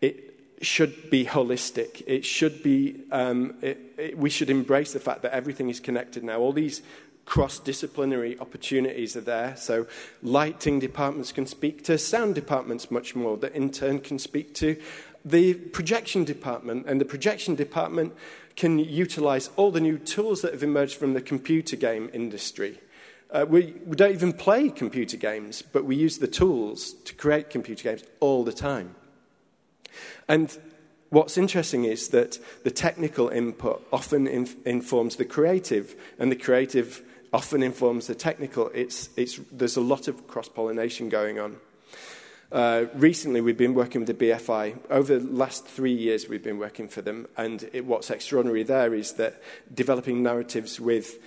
it 0.00 0.34
should 0.62 1.10
be 1.10 1.24
holistic. 1.24 2.02
It 2.06 2.24
should 2.24 2.62
be, 2.62 3.02
um, 3.12 3.54
it, 3.62 3.78
it, 3.98 4.18
we 4.18 4.30
should 4.30 4.50
embrace 4.50 4.92
the 4.92 5.00
fact 5.00 5.22
that 5.22 5.32
everything 5.32 5.68
is 5.68 5.80
connected 5.80 6.24
now. 6.24 6.38
All 6.38 6.52
these 6.52 6.82
cross 7.26 7.58
disciplinary 7.58 8.38
opportunities 8.38 9.16
are 9.16 9.20
there. 9.20 9.56
So, 9.56 9.86
lighting 10.22 10.78
departments 10.78 11.32
can 11.32 11.46
speak 11.46 11.84
to 11.84 11.98
sound 11.98 12.34
departments 12.34 12.90
much 12.90 13.14
more, 13.14 13.36
that 13.38 13.54
in 13.54 13.70
turn 13.70 13.98
can 14.00 14.18
speak 14.18 14.54
to 14.54 14.80
the 15.24 15.54
projection 15.54 16.24
department, 16.24 16.86
and 16.86 17.00
the 17.00 17.04
projection 17.04 17.56
department 17.56 18.14
can 18.54 18.78
utilize 18.78 19.50
all 19.56 19.70
the 19.70 19.80
new 19.80 19.98
tools 19.98 20.40
that 20.42 20.52
have 20.52 20.62
emerged 20.62 20.96
from 20.96 21.12
the 21.12 21.20
computer 21.20 21.76
game 21.76 22.08
industry. 22.14 22.78
Uh, 23.30 23.44
we, 23.48 23.74
we 23.84 23.96
don't 23.96 24.12
even 24.12 24.32
play 24.32 24.70
computer 24.70 25.16
games, 25.16 25.62
but 25.62 25.84
we 25.84 25.96
use 25.96 26.18
the 26.18 26.28
tools 26.28 26.92
to 27.04 27.12
create 27.12 27.50
computer 27.50 27.82
games 27.82 28.04
all 28.20 28.44
the 28.44 28.52
time. 28.52 28.94
And 30.28 30.56
what's 31.10 31.36
interesting 31.36 31.84
is 31.84 32.08
that 32.08 32.38
the 32.62 32.70
technical 32.70 33.28
input 33.28 33.86
often 33.92 34.28
inf- 34.28 34.64
informs 34.64 35.16
the 35.16 35.24
creative, 35.24 35.96
and 36.20 36.30
the 36.30 36.36
creative 36.36 37.02
often 37.36 37.62
informs 37.62 38.06
the 38.06 38.14
technical. 38.14 38.70
It's, 38.72 39.10
it's, 39.14 39.38
there's 39.52 39.76
a 39.76 39.82
lot 39.82 40.08
of 40.08 40.26
cross 40.26 40.48
pollination 40.48 41.10
going 41.10 41.38
on. 41.38 41.58
Uh, 42.50 42.86
recently, 42.94 43.42
we've 43.42 43.58
been 43.58 43.74
working 43.74 44.00
with 44.00 44.08
the 44.18 44.30
BFI. 44.30 44.78
Over 44.88 45.18
the 45.18 45.30
last 45.30 45.66
three 45.66 45.92
years, 45.92 46.30
we've 46.30 46.42
been 46.42 46.58
working 46.58 46.88
for 46.88 47.02
them. 47.02 47.28
And 47.36 47.68
it, 47.74 47.84
what's 47.84 48.08
extraordinary 48.08 48.62
there 48.62 48.94
is 48.94 49.12
that 49.14 49.42
developing 49.74 50.22
narratives 50.22 50.80
with 50.80 51.18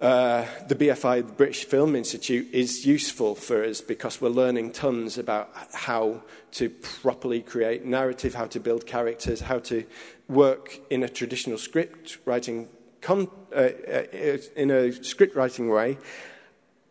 uh, 0.00 0.44
the 0.66 0.74
BFI, 0.74 1.24
the 1.24 1.32
British 1.32 1.66
Film 1.66 1.94
Institute, 1.94 2.52
is 2.52 2.84
useful 2.84 3.36
for 3.36 3.64
us 3.64 3.80
because 3.80 4.20
we're 4.20 4.30
learning 4.30 4.72
tons 4.72 5.18
about 5.18 5.50
how 5.72 6.20
to 6.52 6.68
properly 6.68 7.42
create 7.42 7.84
narrative, 7.84 8.34
how 8.34 8.46
to 8.46 8.58
build 8.58 8.86
characters, 8.86 9.42
how 9.42 9.60
to 9.60 9.84
work 10.26 10.80
in 10.90 11.04
a 11.04 11.08
traditional 11.08 11.58
script 11.58 12.18
writing, 12.24 12.68
con- 13.00 13.30
uh, 13.52 13.56
uh, 13.56 14.38
in 14.56 14.70
a 14.70 14.92
script 14.92 15.34
writing 15.34 15.68
way, 15.68 15.98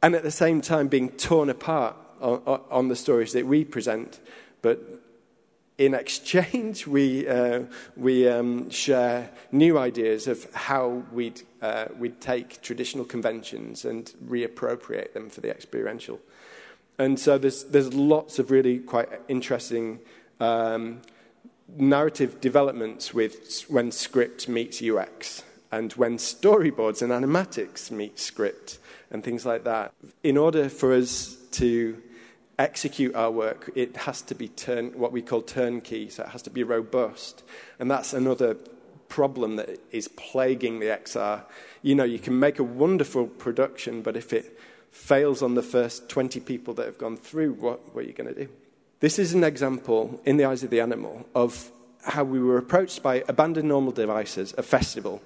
and 0.01 0.15
at 0.15 0.23
the 0.23 0.31
same 0.31 0.61
time 0.61 0.87
being 0.87 1.09
torn 1.09 1.49
apart 1.49 1.95
on, 2.21 2.61
on 2.69 2.87
the 2.87 2.95
stories 2.95 3.33
that 3.33 3.45
we 3.45 3.63
present, 3.63 4.19
but 4.61 5.01
in 5.77 5.93
exchange, 5.93 6.87
we, 6.87 7.27
uh, 7.27 7.63
we 7.95 8.27
um, 8.27 8.69
share 8.69 9.29
new 9.51 9.77
ideas 9.77 10.27
of 10.27 10.51
how 10.53 11.03
we'd, 11.11 11.41
uh, 11.61 11.85
we'd 11.97 12.19
take 12.19 12.61
traditional 12.61 13.05
conventions 13.05 13.85
and 13.85 14.13
reappropriate 14.25 15.13
them 15.13 15.29
for 15.29 15.41
the 15.41 15.49
experiential. 15.49 16.19
And 16.97 17.19
so 17.19 17.37
there's, 17.37 17.65
there's 17.65 17.93
lots 17.93 18.39
of 18.39 18.49
really 18.49 18.79
quite 18.79 19.09
interesting 19.27 19.99
um, 20.39 21.01
narrative 21.75 22.41
developments 22.41 23.13
with 23.13 23.65
when 23.67 23.91
script 23.91 24.49
meets 24.49 24.81
UX 24.81 25.43
and 25.71 25.93
when 25.93 26.17
storyboards 26.17 27.01
and 27.01 27.11
animatics 27.11 27.91
meet 27.91 28.19
script 28.19 28.79
and 29.11 29.23
things 29.23 29.45
like 29.45 29.63
that. 29.63 29.93
In 30.23 30.37
order 30.37 30.69
for 30.69 30.93
us 30.93 31.37
to 31.51 32.01
execute 32.59 33.15
our 33.15 33.31
work, 33.31 33.71
it 33.75 33.95
has 33.97 34.21
to 34.23 34.35
be 34.35 34.47
turn, 34.47 34.97
what 34.97 35.11
we 35.11 35.21
call 35.21 35.41
turnkey, 35.41 36.09
so 36.09 36.23
it 36.23 36.29
has 36.29 36.41
to 36.43 36.49
be 36.49 36.63
robust. 36.63 37.43
And 37.79 37.89
that's 37.89 38.13
another 38.13 38.55
problem 39.09 39.55
that 39.57 39.79
is 39.91 40.07
plaguing 40.09 40.79
the 40.79 40.87
XR. 40.87 41.43
You 41.81 41.95
know, 41.95 42.03
you 42.03 42.19
can 42.19 42.39
make 42.39 42.59
a 42.59 42.63
wonderful 42.63 43.27
production, 43.27 44.01
but 44.01 44.17
if 44.17 44.33
it 44.33 44.59
fails 44.91 45.41
on 45.41 45.55
the 45.55 45.61
first 45.61 46.09
20 46.09 46.39
people 46.41 46.73
that 46.75 46.85
have 46.85 46.97
gone 46.97 47.17
through, 47.17 47.53
what, 47.53 47.93
what 47.93 48.03
are 48.03 48.07
you 48.07 48.13
going 48.13 48.33
to 48.33 48.45
do? 48.45 48.49
This 48.99 49.19
is 49.19 49.33
an 49.33 49.43
example, 49.43 50.19
in 50.25 50.37
the 50.37 50.45
eyes 50.45 50.63
of 50.63 50.71
the 50.71 50.81
animal, 50.81 51.27
of 51.35 51.71
how 52.03 52.23
we 52.23 52.39
were 52.39 52.57
approached 52.57 53.03
by 53.03 53.23
Abandoned 53.27 53.67
Normal 53.67 53.91
Devices, 53.91 54.55
a 54.57 54.63
festival. 54.63 55.21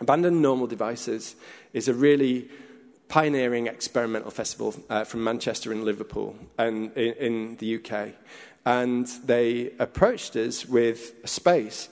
Abandoned 0.00 0.40
Normal 0.40 0.66
Devices 0.66 1.36
is 1.72 1.88
a 1.88 1.94
really 1.94 2.48
pioneering 3.08 3.66
experimental 3.66 4.30
festival 4.30 4.74
uh, 4.88 5.04
from 5.04 5.22
Manchester 5.22 5.70
and 5.70 5.84
Liverpool 5.84 6.34
and 6.56 6.90
in, 6.96 7.12
in 7.14 7.56
the 7.56 7.76
UK. 7.76 8.14
And 8.64 9.06
they 9.24 9.72
approached 9.78 10.34
us 10.36 10.66
with 10.66 11.12
a 11.22 11.28
space. 11.28 11.88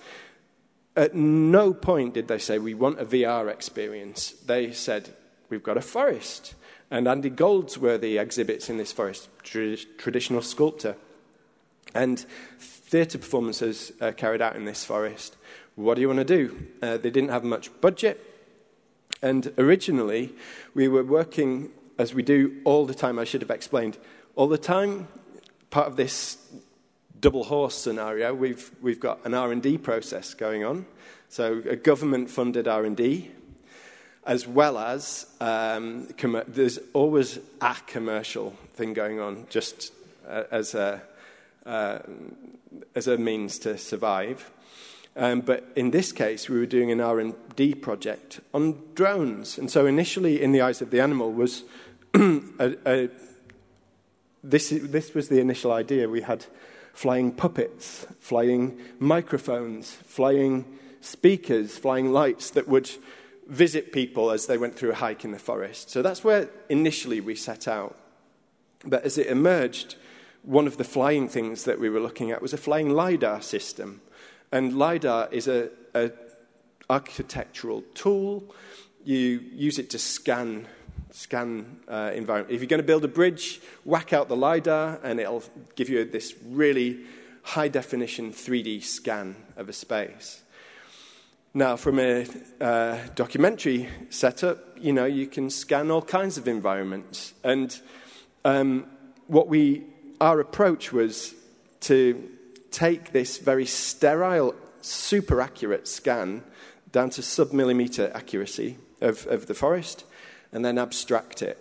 At 0.96 1.14
no 1.14 1.74
point 1.74 2.14
did 2.14 2.28
they 2.28 2.38
say, 2.38 2.58
We 2.58 2.74
want 2.74 3.00
a 3.00 3.04
VR 3.04 3.50
experience. 3.50 4.30
They 4.30 4.72
said, 4.72 5.10
We've 5.50 5.62
got 5.62 5.76
a 5.76 5.82
forest. 5.82 6.54
And 6.90 7.06
Andy 7.06 7.30
Goldsworthy 7.30 8.18
exhibits 8.18 8.68
in 8.68 8.78
this 8.78 8.92
forest, 8.92 9.28
tra- 9.42 9.76
traditional 9.76 10.42
sculptor. 10.42 10.96
And 11.94 12.24
theatre 12.58 13.18
performances 13.18 13.92
are 14.00 14.12
carried 14.12 14.40
out 14.40 14.56
in 14.56 14.64
this 14.64 14.84
forest. 14.84 15.36
What 15.80 15.94
do 15.94 16.02
you 16.02 16.08
want 16.08 16.18
to 16.18 16.24
do? 16.24 16.66
Uh, 16.82 16.98
they 16.98 17.08
didn't 17.08 17.30
have 17.30 17.42
much 17.42 17.70
budget. 17.80 18.20
And 19.22 19.50
originally, 19.56 20.34
we 20.74 20.88
were 20.88 21.02
working, 21.02 21.70
as 21.98 22.12
we 22.12 22.22
do 22.22 22.60
all 22.64 22.84
the 22.84 22.94
time, 22.94 23.18
I 23.18 23.24
should 23.24 23.40
have 23.40 23.50
explained, 23.50 23.96
all 24.36 24.46
the 24.46 24.58
time, 24.58 25.08
part 25.70 25.86
of 25.86 25.96
this 25.96 26.36
double 27.18 27.44
horse 27.44 27.74
scenario, 27.74 28.34
we've, 28.34 28.70
we've 28.82 29.00
got 29.00 29.24
an 29.24 29.32
R&D 29.32 29.78
process 29.78 30.34
going 30.34 30.64
on. 30.64 30.84
So 31.30 31.62
a 31.66 31.76
government-funded 31.76 32.68
R&D, 32.68 33.30
as 34.26 34.46
well 34.46 34.76
as 34.76 35.26
um, 35.40 36.08
com- 36.18 36.42
there's 36.46 36.78
always 36.92 37.38
a 37.62 37.76
commercial 37.86 38.50
thing 38.74 38.92
going 38.92 39.18
on, 39.18 39.46
just 39.48 39.92
uh, 40.28 40.44
as, 40.50 40.74
a, 40.74 41.00
uh, 41.64 42.00
as 42.94 43.06
a 43.06 43.16
means 43.16 43.58
to 43.60 43.78
survive. 43.78 44.50
Um, 45.16 45.40
but 45.40 45.68
in 45.74 45.90
this 45.90 46.12
case, 46.12 46.48
we 46.48 46.58
were 46.58 46.66
doing 46.66 46.90
an 46.90 47.00
R&D 47.00 47.74
project 47.76 48.40
on 48.54 48.80
drones. 48.94 49.58
And 49.58 49.70
so 49.70 49.86
initially, 49.86 50.40
in 50.40 50.52
the 50.52 50.60
eyes 50.60 50.80
of 50.80 50.90
the 50.90 51.00
animal, 51.00 51.32
was 51.32 51.64
a, 52.14 52.76
a, 52.86 53.10
this, 54.42 54.70
this 54.70 55.14
was 55.14 55.28
the 55.28 55.40
initial 55.40 55.72
idea. 55.72 56.08
We 56.08 56.22
had 56.22 56.46
flying 56.92 57.32
puppets, 57.32 58.06
flying 58.20 58.78
microphones, 58.98 59.92
flying 59.92 60.64
speakers, 61.00 61.76
flying 61.76 62.12
lights 62.12 62.50
that 62.50 62.68
would 62.68 62.90
visit 63.46 63.92
people 63.92 64.30
as 64.30 64.46
they 64.46 64.56
went 64.56 64.76
through 64.76 64.92
a 64.92 64.94
hike 64.94 65.24
in 65.24 65.32
the 65.32 65.38
forest. 65.38 65.90
So 65.90 66.02
that's 66.02 66.22
where 66.22 66.48
initially 66.68 67.20
we 67.20 67.34
set 67.34 67.66
out. 67.66 67.96
But 68.84 69.04
as 69.04 69.18
it 69.18 69.26
emerged, 69.26 69.96
one 70.42 70.66
of 70.66 70.76
the 70.76 70.84
flying 70.84 71.28
things 71.28 71.64
that 71.64 71.80
we 71.80 71.90
were 71.90 72.00
looking 72.00 72.30
at 72.30 72.40
was 72.40 72.52
a 72.52 72.58
flying 72.58 72.90
LiDAR 72.90 73.42
system. 73.42 74.00
And 74.52 74.76
LiDAR 74.76 75.28
is 75.30 75.46
an 75.46 75.70
architectural 76.88 77.82
tool. 77.94 78.54
You 79.04 79.40
use 79.52 79.78
it 79.78 79.90
to 79.90 79.98
scan, 79.98 80.66
scan 81.10 81.80
uh, 81.88 82.10
environment. 82.14 82.52
If 82.52 82.60
you're 82.60 82.68
going 82.68 82.82
to 82.82 82.86
build 82.86 83.04
a 83.04 83.08
bridge, 83.08 83.60
whack 83.84 84.12
out 84.12 84.28
the 84.28 84.36
LiDAR, 84.36 85.00
and 85.02 85.20
it'll 85.20 85.44
give 85.76 85.88
you 85.88 86.04
this 86.04 86.34
really 86.44 87.00
high 87.42 87.68
definition 87.68 88.32
3D 88.32 88.82
scan 88.82 89.36
of 89.56 89.68
a 89.68 89.72
space. 89.72 90.42
Now, 91.54 91.76
from 91.76 91.98
a 91.98 92.26
uh, 92.60 92.98
documentary 93.14 93.88
setup, 94.08 94.58
you 94.80 94.92
know, 94.92 95.04
you 95.04 95.26
can 95.26 95.50
scan 95.50 95.90
all 95.90 96.02
kinds 96.02 96.38
of 96.38 96.46
environments. 96.46 97.34
And 97.42 97.76
um, 98.44 98.86
what 99.26 99.48
we, 99.48 99.84
our 100.20 100.38
approach 100.38 100.92
was 100.92 101.34
to 101.80 102.30
take 102.70 103.12
this 103.12 103.38
very 103.38 103.66
sterile, 103.66 104.54
super 104.80 105.40
accurate 105.40 105.88
scan 105.88 106.42
down 106.92 107.10
to 107.10 107.22
sub-millimeter 107.22 108.10
accuracy 108.14 108.76
of, 109.00 109.26
of 109.26 109.46
the 109.46 109.54
forest 109.54 110.04
and 110.52 110.64
then 110.64 110.78
abstract 110.78 111.42
it. 111.42 111.58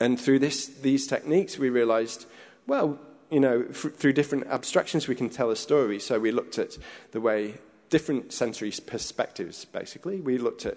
And 0.00 0.20
through 0.20 0.40
this, 0.40 0.66
these 0.66 1.06
techniques, 1.06 1.58
we 1.58 1.70
realized, 1.70 2.26
well, 2.66 2.98
you 3.30 3.40
know, 3.40 3.64
f- 3.70 3.94
through 3.94 4.12
different 4.12 4.46
abstractions, 4.48 5.08
we 5.08 5.14
can 5.14 5.30
tell 5.30 5.50
a 5.50 5.56
story. 5.56 5.98
So 5.98 6.18
we 6.18 6.32
looked 6.32 6.58
at 6.58 6.76
the 7.12 7.20
way 7.20 7.54
different 7.88 8.32
sensory 8.32 8.72
perspectives, 8.84 9.64
basically. 9.64 10.20
We 10.20 10.38
looked 10.38 10.66
at 10.66 10.76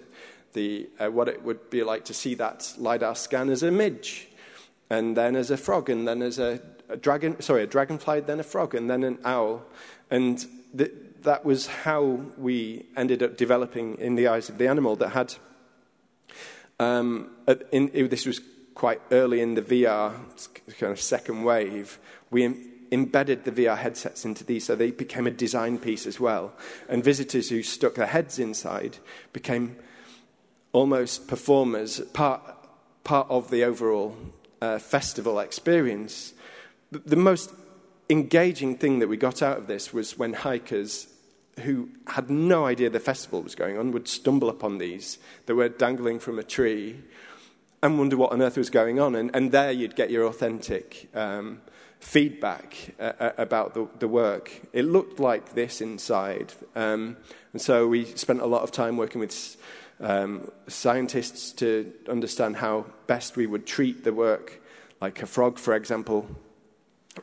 the, 0.54 0.88
uh, 0.98 1.10
what 1.10 1.28
it 1.28 1.42
would 1.42 1.70
be 1.70 1.82
like 1.82 2.04
to 2.06 2.14
see 2.14 2.34
that 2.36 2.72
LiDAR 2.78 3.14
scan 3.14 3.50
as 3.50 3.62
a 3.62 3.70
midge, 3.70 4.28
and 4.88 5.16
then 5.16 5.36
as 5.36 5.50
a 5.50 5.56
frog, 5.56 5.90
and 5.90 6.08
then 6.08 6.22
as 6.22 6.38
a 6.38 6.60
a 6.90 6.96
dragon, 6.96 7.40
sorry, 7.40 7.62
a 7.62 7.66
dragonfly, 7.66 8.20
then 8.20 8.40
a 8.40 8.42
frog, 8.42 8.74
and 8.74 8.90
then 8.90 9.02
an 9.02 9.18
owl. 9.24 9.62
And 10.10 10.44
th- 10.76 10.92
that 11.22 11.44
was 11.44 11.66
how 11.66 12.02
we 12.36 12.86
ended 12.96 13.22
up 13.22 13.36
developing 13.36 13.98
in 13.98 14.14
the 14.14 14.28
eyes 14.28 14.48
of 14.48 14.58
the 14.58 14.68
animal 14.68 14.96
that 14.96 15.10
had. 15.10 15.34
Um, 16.78 17.30
in, 17.72 17.90
it, 17.92 18.10
this 18.10 18.26
was 18.26 18.40
quite 18.74 19.00
early 19.10 19.40
in 19.40 19.54
the 19.54 19.62
VR 19.62 20.14
kind 20.78 20.92
of 20.92 21.00
second 21.00 21.44
wave. 21.44 21.98
We 22.30 22.44
Im- 22.44 22.70
embedded 22.90 23.44
the 23.44 23.52
VR 23.52 23.76
headsets 23.76 24.24
into 24.24 24.44
these, 24.44 24.64
so 24.64 24.74
they 24.74 24.90
became 24.90 25.26
a 25.26 25.30
design 25.30 25.78
piece 25.78 26.06
as 26.06 26.18
well. 26.18 26.54
And 26.88 27.04
visitors 27.04 27.50
who 27.50 27.62
stuck 27.62 27.94
their 27.94 28.06
heads 28.06 28.38
inside 28.38 28.98
became 29.32 29.76
almost 30.72 31.28
performers, 31.28 32.00
part, 32.12 32.42
part 33.04 33.28
of 33.28 33.50
the 33.50 33.64
overall 33.64 34.16
uh, 34.62 34.78
festival 34.78 35.38
experience 35.38 36.32
the 36.90 37.16
most 37.16 37.52
engaging 38.08 38.76
thing 38.76 38.98
that 38.98 39.08
we 39.08 39.16
got 39.16 39.42
out 39.42 39.56
of 39.56 39.66
this 39.66 39.92
was 39.92 40.18
when 40.18 40.32
hikers 40.32 41.06
who 41.60 41.88
had 42.08 42.30
no 42.30 42.66
idea 42.66 42.90
the 42.90 43.00
festival 43.00 43.42
was 43.42 43.54
going 43.54 43.78
on 43.78 43.92
would 43.92 44.08
stumble 44.08 44.48
upon 44.48 44.78
these 44.78 45.18
that 45.46 45.54
were 45.54 45.68
dangling 45.68 46.18
from 46.18 46.38
a 46.38 46.42
tree 46.42 46.96
and 47.82 47.98
wonder 47.98 48.16
what 48.16 48.32
on 48.32 48.42
earth 48.42 48.56
was 48.56 48.70
going 48.70 48.98
on. 48.98 49.14
And, 49.14 49.34
and 49.34 49.52
there 49.52 49.72
you'd 49.72 49.96
get 49.96 50.10
your 50.10 50.24
authentic 50.24 51.08
um, 51.14 51.60
feedback 52.00 52.94
uh, 52.98 53.12
uh 53.20 53.32
about 53.36 53.74
the, 53.74 53.88
the, 53.98 54.08
work. 54.08 54.60
It 54.72 54.84
looked 54.84 55.20
like 55.20 55.54
this 55.54 55.80
inside. 55.80 56.52
Um, 56.74 57.16
and 57.52 57.60
so 57.60 57.86
we 57.86 58.04
spent 58.04 58.40
a 58.40 58.46
lot 58.46 58.62
of 58.62 58.72
time 58.72 58.96
working 58.96 59.20
with 59.20 59.56
um, 60.00 60.50
scientists 60.66 61.52
to 61.52 61.92
understand 62.08 62.56
how 62.56 62.86
best 63.06 63.36
we 63.36 63.46
would 63.46 63.66
treat 63.66 64.04
the 64.04 64.12
work. 64.12 64.62
Like 65.00 65.22
a 65.22 65.26
frog, 65.26 65.58
for 65.58 65.74
example, 65.74 66.28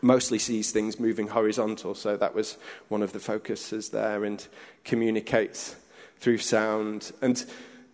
mostly 0.01 0.39
sees 0.39 0.71
things 0.71 0.99
moving 0.99 1.27
horizontal, 1.27 1.95
so 1.95 2.17
that 2.17 2.35
was 2.35 2.57
one 2.89 3.01
of 3.01 3.13
the 3.13 3.19
focuses 3.19 3.89
there, 3.89 4.23
and 4.23 4.47
communicates 4.83 5.75
through 6.19 6.39
sound. 6.39 7.11
And 7.21 7.45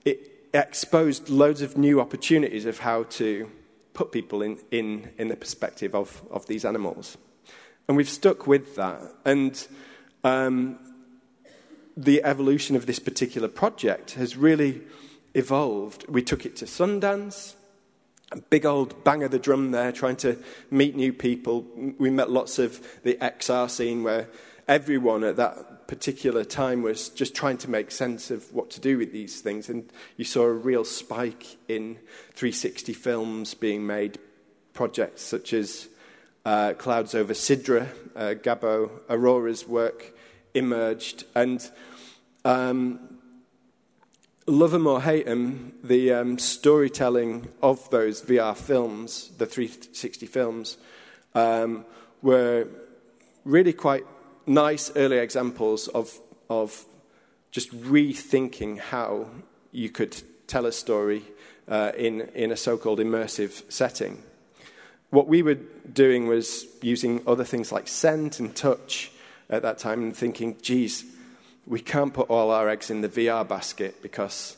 it 0.05 0.47
exposed 0.53 1.29
loads 1.29 1.61
of 1.61 1.77
new 1.77 1.99
opportunities 1.99 2.65
of 2.65 2.79
how 2.79 3.03
to 3.03 3.49
put 3.93 4.11
people 4.11 4.41
in, 4.41 4.59
in, 4.71 5.11
in 5.17 5.27
the 5.27 5.35
perspective 5.35 5.93
of, 5.95 6.21
of 6.31 6.47
these 6.47 6.65
animals. 6.65 7.17
And 7.87 7.97
we've 7.97 8.09
stuck 8.09 8.47
with 8.47 8.75
that. 8.75 9.01
And 9.25 9.67
um, 10.23 10.79
the 11.95 12.23
evolution 12.23 12.75
of 12.75 12.85
this 12.85 12.99
particular 12.99 13.47
project 13.47 14.11
has 14.11 14.35
really 14.35 14.81
evolved. 15.33 16.05
We 16.07 16.23
took 16.23 16.45
it 16.45 16.55
to 16.57 16.65
Sundance 16.65 17.55
big 18.37 18.65
old 18.65 19.03
bang 19.03 19.23
of 19.23 19.31
the 19.31 19.39
drum 19.39 19.71
there, 19.71 19.91
trying 19.91 20.15
to 20.17 20.37
meet 20.71 20.95
new 20.95 21.13
people. 21.13 21.65
We 21.97 22.09
met 22.09 22.29
lots 22.29 22.59
of 22.59 22.85
the 23.03 23.15
XR 23.15 23.69
scene 23.69 24.03
where 24.03 24.27
everyone 24.67 25.23
at 25.23 25.35
that 25.37 25.87
particular 25.87 26.43
time 26.43 26.81
was 26.81 27.09
just 27.09 27.35
trying 27.35 27.57
to 27.57 27.69
make 27.69 27.91
sense 27.91 28.31
of 28.31 28.51
what 28.53 28.69
to 28.71 28.79
do 28.79 28.97
with 28.97 29.11
these 29.11 29.41
things. 29.41 29.69
And 29.69 29.91
you 30.17 30.25
saw 30.25 30.43
a 30.43 30.53
real 30.53 30.83
spike 30.83 31.57
in 31.67 31.95
360 32.35 32.93
films 32.93 33.53
being 33.53 33.85
made, 33.85 34.17
projects 34.73 35.21
such 35.21 35.53
as 35.53 35.87
uh, 36.45 36.73
Clouds 36.73 37.13
Over 37.15 37.33
Sidra, 37.33 37.89
uh, 38.15 38.33
Gabo 38.35 38.89
Arora's 39.09 39.67
work 39.67 40.13
emerged. 40.53 41.25
And 41.35 41.69
um, 42.45 43.12
love 44.45 44.71
them 44.71 44.87
or 44.87 45.01
hate 45.01 45.25
them, 45.25 45.73
the 45.83 46.11
um, 46.13 46.37
storytelling 46.37 47.47
of 47.61 47.89
those 47.89 48.21
VR 48.21 48.55
films, 48.55 49.31
the 49.37 49.45
360 49.45 50.25
films, 50.25 50.77
um, 51.35 51.85
were 52.21 52.67
really 53.45 53.73
quite 53.73 54.05
nice 54.45 54.91
early 54.95 55.17
examples 55.17 55.87
of, 55.89 56.17
of 56.49 56.85
just 57.51 57.71
rethinking 57.71 58.79
how 58.79 59.27
you 59.71 59.89
could 59.89 60.21
tell 60.47 60.65
a 60.65 60.71
story 60.71 61.23
uh, 61.67 61.91
in, 61.97 62.21
in 62.35 62.51
a 62.51 62.57
so 62.57 62.77
called 62.77 62.99
immersive 62.99 63.63
setting. 63.71 64.21
what 65.13 65.27
we 65.27 65.43
were 65.43 65.59
doing 65.93 66.27
was 66.27 66.65
using 66.81 67.21
other 67.27 67.43
things 67.43 67.71
like 67.71 67.87
scent 67.87 68.39
and 68.39 68.55
touch 68.55 69.11
at 69.47 69.61
that 69.61 69.77
time 69.77 70.01
and 70.01 70.17
thinking, 70.17 70.57
geez, 70.63 71.05
we 71.65 71.79
can't 71.79 72.13
put 72.13 72.29
all 72.29 72.51
our 72.51 72.69
eggs 72.69 72.89
in 72.89 73.01
the 73.01 73.09
VR 73.09 73.47
basket 73.47 74.01
because, 74.01 74.57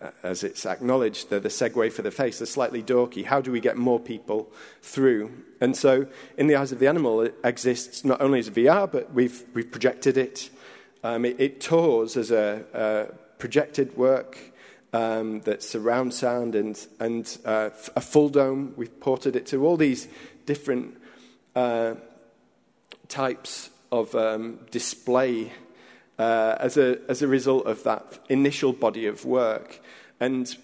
uh, 0.00 0.10
as 0.22 0.42
it's 0.42 0.66
acknowledged, 0.66 1.30
they're 1.30 1.40
the 1.40 1.48
Segway 1.48 1.92
for 1.92 2.02
the 2.02 2.10
face. 2.10 2.38
They're 2.38 2.46
slightly 2.46 2.82
dorky. 2.82 3.24
How 3.24 3.40
do 3.40 3.52
we 3.52 3.60
get 3.60 3.76
more 3.76 4.00
people 4.00 4.52
through? 4.82 5.30
And 5.60 5.76
so, 5.76 6.06
in 6.36 6.48
the 6.48 6.56
eyes 6.56 6.72
of 6.72 6.80
the 6.80 6.88
animal, 6.88 7.20
it 7.20 7.34
exists 7.44 8.04
not 8.04 8.20
only 8.20 8.40
as 8.40 8.50
VR, 8.50 8.90
but 8.90 9.12
we've, 9.14 9.44
we've 9.54 9.70
projected 9.70 10.16
it. 10.16 10.50
Um, 11.04 11.24
it, 11.24 11.40
it, 11.40 11.60
tours 11.60 12.16
as 12.16 12.32
a, 12.32 12.64
a 12.74 13.14
projected 13.38 13.96
work 13.96 14.38
um, 14.92 15.40
that's 15.42 15.68
surround 15.68 16.12
sound 16.12 16.56
and, 16.56 16.84
and 16.98 17.38
uh, 17.44 17.70
a 17.94 18.00
full 18.00 18.28
dome. 18.28 18.74
We've 18.76 18.98
ported 19.00 19.36
it 19.36 19.46
to 19.48 19.64
all 19.64 19.76
these 19.76 20.08
different 20.46 21.00
uh, 21.54 21.94
types 23.08 23.70
of 23.92 24.14
um, 24.16 24.58
display 24.70 25.52
uh, 26.18 26.56
as, 26.58 26.76
a, 26.76 26.98
as 27.08 27.22
a 27.22 27.28
result 27.28 27.66
of 27.66 27.82
that 27.84 28.18
initial 28.28 28.72
body 28.72 29.06
of 29.06 29.24
work. 29.24 29.80
And 30.20 30.54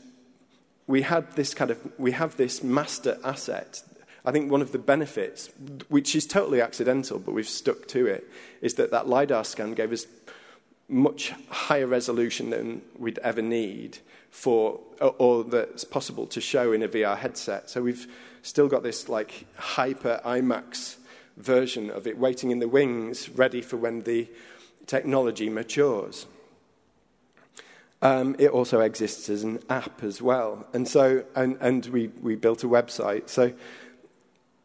we 0.86 1.02
had 1.02 1.32
this 1.32 1.54
kind 1.54 1.70
of, 1.70 1.78
we 1.98 2.12
have 2.12 2.36
this 2.36 2.62
master 2.62 3.18
asset. 3.24 3.82
I 4.24 4.32
think 4.32 4.50
one 4.50 4.62
of 4.62 4.72
the 4.72 4.78
benefits, 4.78 5.50
which 5.88 6.14
is 6.14 6.26
totally 6.26 6.60
accidental, 6.60 7.18
but 7.18 7.32
we've 7.32 7.48
stuck 7.48 7.88
to 7.88 8.06
it, 8.06 8.30
is 8.60 8.74
that 8.74 8.90
that 8.90 9.08
LiDAR 9.08 9.44
scan 9.44 9.74
gave 9.74 9.92
us 9.92 10.06
much 10.88 11.32
higher 11.48 11.86
resolution 11.86 12.50
than 12.50 12.82
we'd 12.98 13.18
ever 13.18 13.42
need 13.42 13.98
for, 14.30 14.80
or, 15.00 15.14
or 15.18 15.44
that's 15.44 15.84
possible 15.84 16.26
to 16.26 16.40
show 16.40 16.72
in 16.72 16.82
a 16.82 16.88
VR 16.88 17.16
headset. 17.16 17.68
So 17.70 17.82
we've 17.82 18.06
still 18.42 18.68
got 18.68 18.82
this 18.82 19.08
like 19.08 19.46
hyper 19.56 20.20
IMAX 20.24 20.96
version 21.36 21.90
of 21.90 22.06
it 22.06 22.18
waiting 22.18 22.50
in 22.50 22.58
the 22.58 22.68
wings, 22.68 23.28
ready 23.30 23.62
for 23.62 23.76
when 23.76 24.02
the 24.02 24.28
technology 24.87 25.49
matures. 25.49 26.27
Um, 28.03 28.35
it 28.38 28.51
also 28.51 28.81
exists 28.81 29.29
as 29.29 29.45
an 29.45 29.61
app 29.71 30.03
as 30.03 30.21
well. 30.21 30.66
And 30.73 30.88
so, 30.88 31.25
and, 31.37 31.57
and 31.61 31.87
we, 31.87 32.09
we 32.21 32.35
built 32.35 32.64
a 32.64 32.68
website. 32.68 33.29
So 33.29 33.53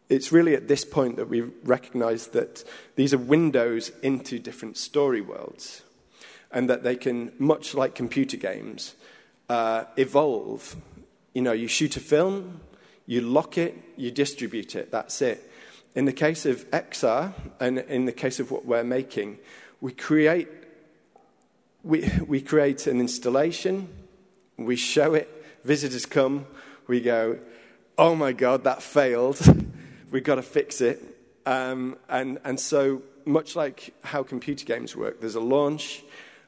it's 0.09 0.31
really 0.31 0.55
at 0.55 0.67
this 0.67 0.83
point 0.83 1.17
that 1.17 1.29
we 1.29 1.41
recognize 1.63 2.27
that 2.27 2.63
these 2.95 3.13
are 3.13 3.19
windows 3.19 3.91
into 4.01 4.39
different 4.39 4.75
story 4.75 5.21
worlds 5.21 5.83
and 6.51 6.69
that 6.69 6.83
they 6.83 6.95
can, 6.95 7.31
much 7.37 7.75
like 7.75 7.93
computer 7.93 8.37
games, 8.37 8.95
uh, 9.49 9.83
evolve. 9.97 10.75
You 11.33 11.43
know, 11.43 11.51
you 11.51 11.67
shoot 11.67 11.95
a 11.97 11.99
film, 11.99 12.61
you 13.05 13.21
lock 13.21 13.57
it, 13.57 13.75
you 13.97 14.09
distribute 14.11 14.75
it, 14.75 14.91
that's 14.91 15.21
it. 15.21 15.51
In 15.93 16.05
the 16.05 16.13
case 16.13 16.45
of 16.45 16.69
XR, 16.71 17.33
and 17.59 17.79
in 17.79 18.05
the 18.05 18.11
case 18.11 18.39
of 18.39 18.49
what 18.49 18.65
we're 18.65 18.83
making, 18.83 19.37
we 19.81 19.91
create, 19.91 20.47
we, 21.83 22.09
we 22.27 22.41
create 22.41 22.87
an 22.87 22.99
installation, 22.99 23.89
we 24.57 24.75
show 24.75 25.13
it, 25.13 25.29
visitors 25.63 26.05
come, 26.05 26.45
we 26.87 27.01
go, 27.01 27.39
oh 27.97 28.15
my 28.15 28.31
God, 28.31 28.63
that 28.63 28.81
failed, 28.81 29.39
we've 30.11 30.23
got 30.23 30.35
to 30.35 30.41
fix 30.41 30.81
it. 30.81 31.01
Um, 31.45 31.97
and, 32.09 32.39
and 32.43 32.59
so, 32.59 33.01
much 33.25 33.55
like 33.55 33.93
how 34.03 34.23
computer 34.23 34.65
games 34.65 34.95
work, 34.95 35.19
there's 35.19 35.35
a 35.35 35.41
launch, 35.41 36.03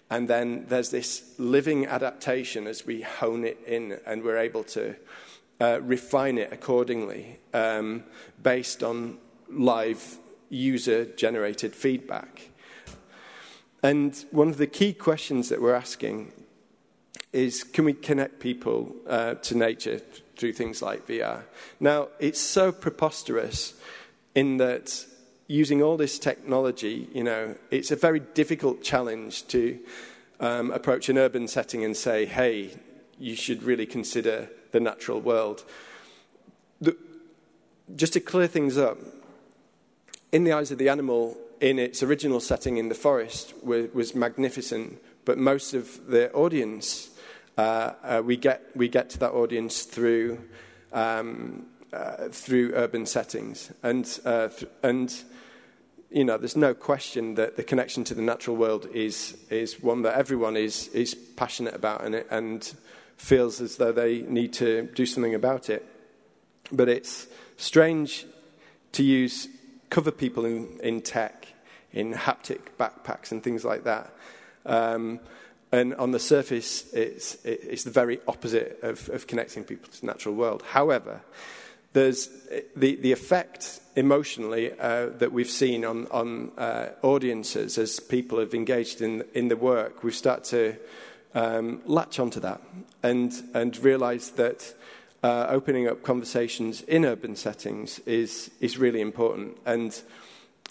and 0.09 0.27
then 0.27 0.65
there's 0.67 0.89
this 0.89 1.33
living 1.37 1.85
adaptation 1.85 2.67
as 2.67 2.85
we 2.85 3.01
hone 3.01 3.43
it 3.43 3.59
in 3.67 3.99
and 4.05 4.23
we're 4.23 4.37
able 4.37 4.63
to 4.63 4.95
uh, 5.61 5.79
refine 5.81 6.37
it 6.37 6.51
accordingly 6.51 7.39
um, 7.53 8.03
based 8.41 8.81
on 8.81 9.17
live 9.49 10.17
user 10.49 11.05
generated 11.05 11.75
feedback. 11.75 12.48
And 13.81 14.25
one 14.31 14.49
of 14.49 14.57
the 14.57 14.67
key 14.67 14.93
questions 14.93 15.49
that 15.49 15.61
we're 15.61 15.73
asking 15.73 16.33
is 17.31 17.63
can 17.63 17.85
we 17.85 17.93
connect 17.93 18.39
people 18.39 18.95
uh, 19.07 19.35
to 19.35 19.55
nature 19.55 20.01
through 20.35 20.53
things 20.53 20.81
like 20.81 21.07
VR? 21.07 21.43
Now, 21.79 22.09
it's 22.19 22.39
so 22.39 22.71
preposterous 22.71 23.73
in 24.35 24.57
that 24.57 25.05
using 25.47 25.81
all 25.81 25.97
this 25.97 26.19
technology, 26.19 27.07
you 27.13 27.23
know, 27.23 27.55
it's 27.71 27.91
a 27.91 27.95
very 27.95 28.19
difficult 28.19 28.83
challenge 28.83 29.47
to 29.47 29.79
um, 30.39 30.71
approach 30.71 31.09
an 31.09 31.17
urban 31.17 31.47
setting 31.47 31.83
and 31.83 31.95
say, 31.95 32.25
hey, 32.25 32.71
you 33.17 33.35
should 33.35 33.63
really 33.63 33.85
consider 33.85 34.49
the 34.71 34.79
natural 34.79 35.19
world. 35.19 35.65
The, 36.79 36.95
just 37.95 38.13
to 38.13 38.19
clear 38.19 38.47
things 38.47 38.77
up, 38.77 38.97
in 40.31 40.43
the 40.43 40.53
eyes 40.53 40.71
of 40.71 40.77
the 40.77 40.89
animal, 40.89 41.35
in 41.61 41.79
its 41.79 42.03
original 42.03 42.39
setting 42.39 42.77
in 42.77 42.89
the 42.89 42.95
forest, 42.95 43.53
was, 43.63 43.93
was 43.93 44.15
magnificent, 44.15 45.01
but 45.25 45.37
most 45.37 45.73
of 45.73 46.07
the 46.07 46.31
audience, 46.33 47.09
uh, 47.57 47.93
uh, 48.03 48.21
we, 48.25 48.37
get, 48.37 48.63
we 48.75 48.87
get 48.87 49.09
to 49.11 49.19
that 49.19 49.31
audience 49.31 49.83
through, 49.83 50.39
um, 50.93 51.65
uh, 51.91 52.29
through 52.29 52.73
urban 52.75 53.05
settings. 53.05 53.71
And, 53.83 54.19
uh, 54.25 54.47
th- 54.47 54.71
and 54.83 55.13
you 56.09 56.23
know, 56.23 56.37
there's 56.37 56.55
no 56.55 56.73
question 56.73 57.35
that 57.35 57.55
the 57.55 57.63
connection 57.63 58.03
to 58.05 58.15
the 58.15 58.21
natural 58.21 58.55
world 58.55 58.87
is, 58.93 59.37
is 59.49 59.81
one 59.81 60.01
that 60.03 60.17
everyone 60.17 60.57
is, 60.57 60.87
is 60.89 61.13
passionate 61.13 61.75
about 61.75 62.03
and, 62.03 62.15
and 62.31 62.73
feels 63.17 63.61
as 63.61 63.75
though 63.75 63.91
they 63.91 64.21
need 64.21 64.53
to 64.53 64.89
do 64.95 65.05
something 65.05 65.35
about 65.35 65.69
it. 65.69 65.85
But 66.71 66.89
it's 66.89 67.27
strange 67.57 68.25
to 68.93 69.03
use 69.03 69.47
cover 69.89 70.11
people 70.11 70.45
in, 70.45 70.79
in 70.81 71.01
tech, 71.01 71.38
in 71.93 72.13
haptic 72.13 72.59
backpacks 72.79 73.31
and 73.31 73.43
things 73.43 73.63
like 73.65 73.83
that. 73.83 74.11
Um, 74.65 75.19
and 75.71 75.93
on 75.95 76.11
the 76.11 76.19
surface, 76.19 76.91
it's, 76.93 77.37
it's 77.45 77.83
the 77.83 77.91
very 77.91 78.19
opposite 78.27 78.79
of, 78.81 79.07
of 79.09 79.27
connecting 79.27 79.63
people 79.63 79.89
to 79.91 80.01
the 80.01 80.07
natural 80.07 80.35
world. 80.35 80.63
However, 80.63 81.21
there's 81.93 82.29
the, 82.75 82.95
the 82.95 83.11
effect 83.11 83.79
emotionally 83.95 84.71
uh, 84.79 85.07
that 85.17 85.31
we've 85.31 85.49
seen 85.49 85.85
on, 85.85 86.07
on 86.07 86.51
uh, 86.57 86.89
audiences 87.01 87.77
as 87.77 87.99
people 87.99 88.39
have 88.39 88.53
engaged 88.53 89.01
in, 89.01 89.23
in 89.33 89.47
the 89.47 89.57
work. 89.57 90.03
We've 90.03 90.15
started 90.15 90.45
to 90.45 90.75
um, 91.35 91.81
latch 91.85 92.19
onto 92.19 92.39
that 92.39 92.61
and, 93.03 93.33
and 93.53 93.77
realize 93.83 94.31
that 94.31 94.73
uh, 95.21 95.47
opening 95.49 95.87
up 95.87 96.03
conversations 96.03 96.81
in 96.83 97.05
urban 97.05 97.35
settings 97.35 97.99
is, 97.99 98.51
is 98.59 98.77
really 98.77 99.01
important. 99.01 99.57
And 99.65 99.99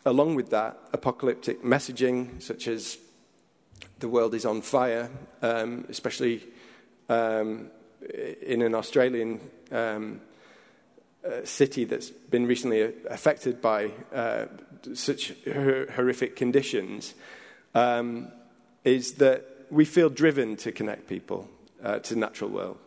along 0.09 0.35
with 0.35 0.51
that, 0.51 0.79
apocalyptic 0.93 1.63
messaging, 1.63 2.43
such 2.43 2.67
as 2.67 2.99
the 4.01 4.09
world 4.09 4.35
is 4.35 4.47
on 4.47 4.63
fire, 4.63 5.11
um, 5.43 5.85
especially 5.89 6.43
um, 7.09 7.71
in 8.43 8.63
an 8.63 8.75
Australian 8.75 9.41
um, 9.71 10.21
uh, 11.25 11.45
city 11.45 11.85
that's 11.85 12.11
been 12.11 12.47
recently 12.47 12.93
affected 13.11 13.61
by 13.61 13.91
uh, 14.15 14.47
such 14.95 15.35
horrific 15.95 16.37
conditions 16.37 17.15
um, 17.75 18.29
is 18.85 19.15
that 19.15 19.45
we 19.71 19.85
feel 19.85 20.09
driven 20.09 20.57
to 20.57 20.73
connect 20.73 21.07
people 21.07 21.49
uh, 21.83 21.99
to 21.99 22.15
the 22.15 22.21
natural 22.21 22.51
world. 22.51 22.79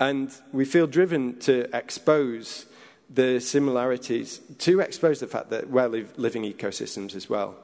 And 0.00 0.32
we 0.52 0.64
feel 0.64 0.86
driven 0.86 1.38
to 1.40 1.68
expose 1.76 2.66
the 3.14 3.40
similarities, 3.40 4.40
to 4.58 4.80
expose 4.80 5.20
the 5.20 5.26
fact 5.26 5.50
that 5.50 5.70
we're 5.70 6.06
living 6.16 6.42
ecosystems 6.42 7.14
as 7.14 7.28
well. 7.28 7.56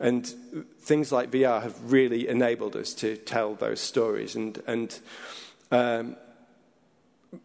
And 0.00 0.26
things 0.80 1.12
like 1.12 1.30
VR 1.30 1.62
have 1.62 1.92
really 1.92 2.28
enabled 2.28 2.76
us 2.76 2.92
to 2.94 3.16
tell 3.16 3.54
those 3.54 3.80
stories 3.80 4.34
and, 4.34 4.62
and 4.66 4.98
um, 5.70 6.16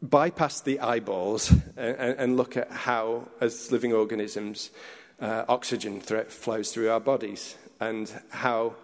bypass 0.02 0.62
the 0.62 0.80
eyeballs 0.80 1.52
and, 1.78 2.16
and, 2.18 2.38
look 2.38 2.58
at 2.58 2.72
how, 2.72 3.28
as 3.40 3.72
living 3.72 3.94
organisms, 3.94 4.72
uh, 5.20 5.46
oxygen 5.48 6.00
flows 6.00 6.72
through 6.72 6.90
our 6.90 7.00
bodies 7.00 7.56
and 7.80 8.12
how 8.30 8.76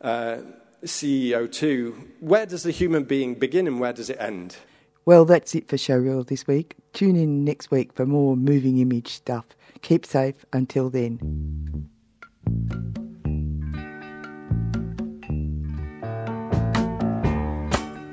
uh, 0.00 0.38
CO2, 0.84 2.08
where 2.20 2.46
does 2.46 2.62
the 2.62 2.70
human 2.70 3.04
being 3.04 3.34
begin 3.34 3.66
and 3.66 3.80
where 3.80 3.92
does 3.92 4.10
it 4.10 4.18
end? 4.20 4.56
Well, 5.06 5.24
that's 5.24 5.54
it 5.54 5.68
for 5.68 5.76
Showreel 5.76 6.26
this 6.26 6.48
week. 6.48 6.74
Tune 6.92 7.14
in 7.14 7.44
next 7.44 7.70
week 7.70 7.92
for 7.92 8.04
more 8.04 8.36
moving 8.36 8.78
image 8.78 9.12
stuff. 9.12 9.44
Keep 9.82 10.04
safe 10.04 10.44
until 10.52 10.90
then. 10.90 11.20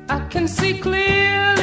I 0.08 0.20
can 0.30 0.48
see 0.48 0.78
clearly 0.80 1.63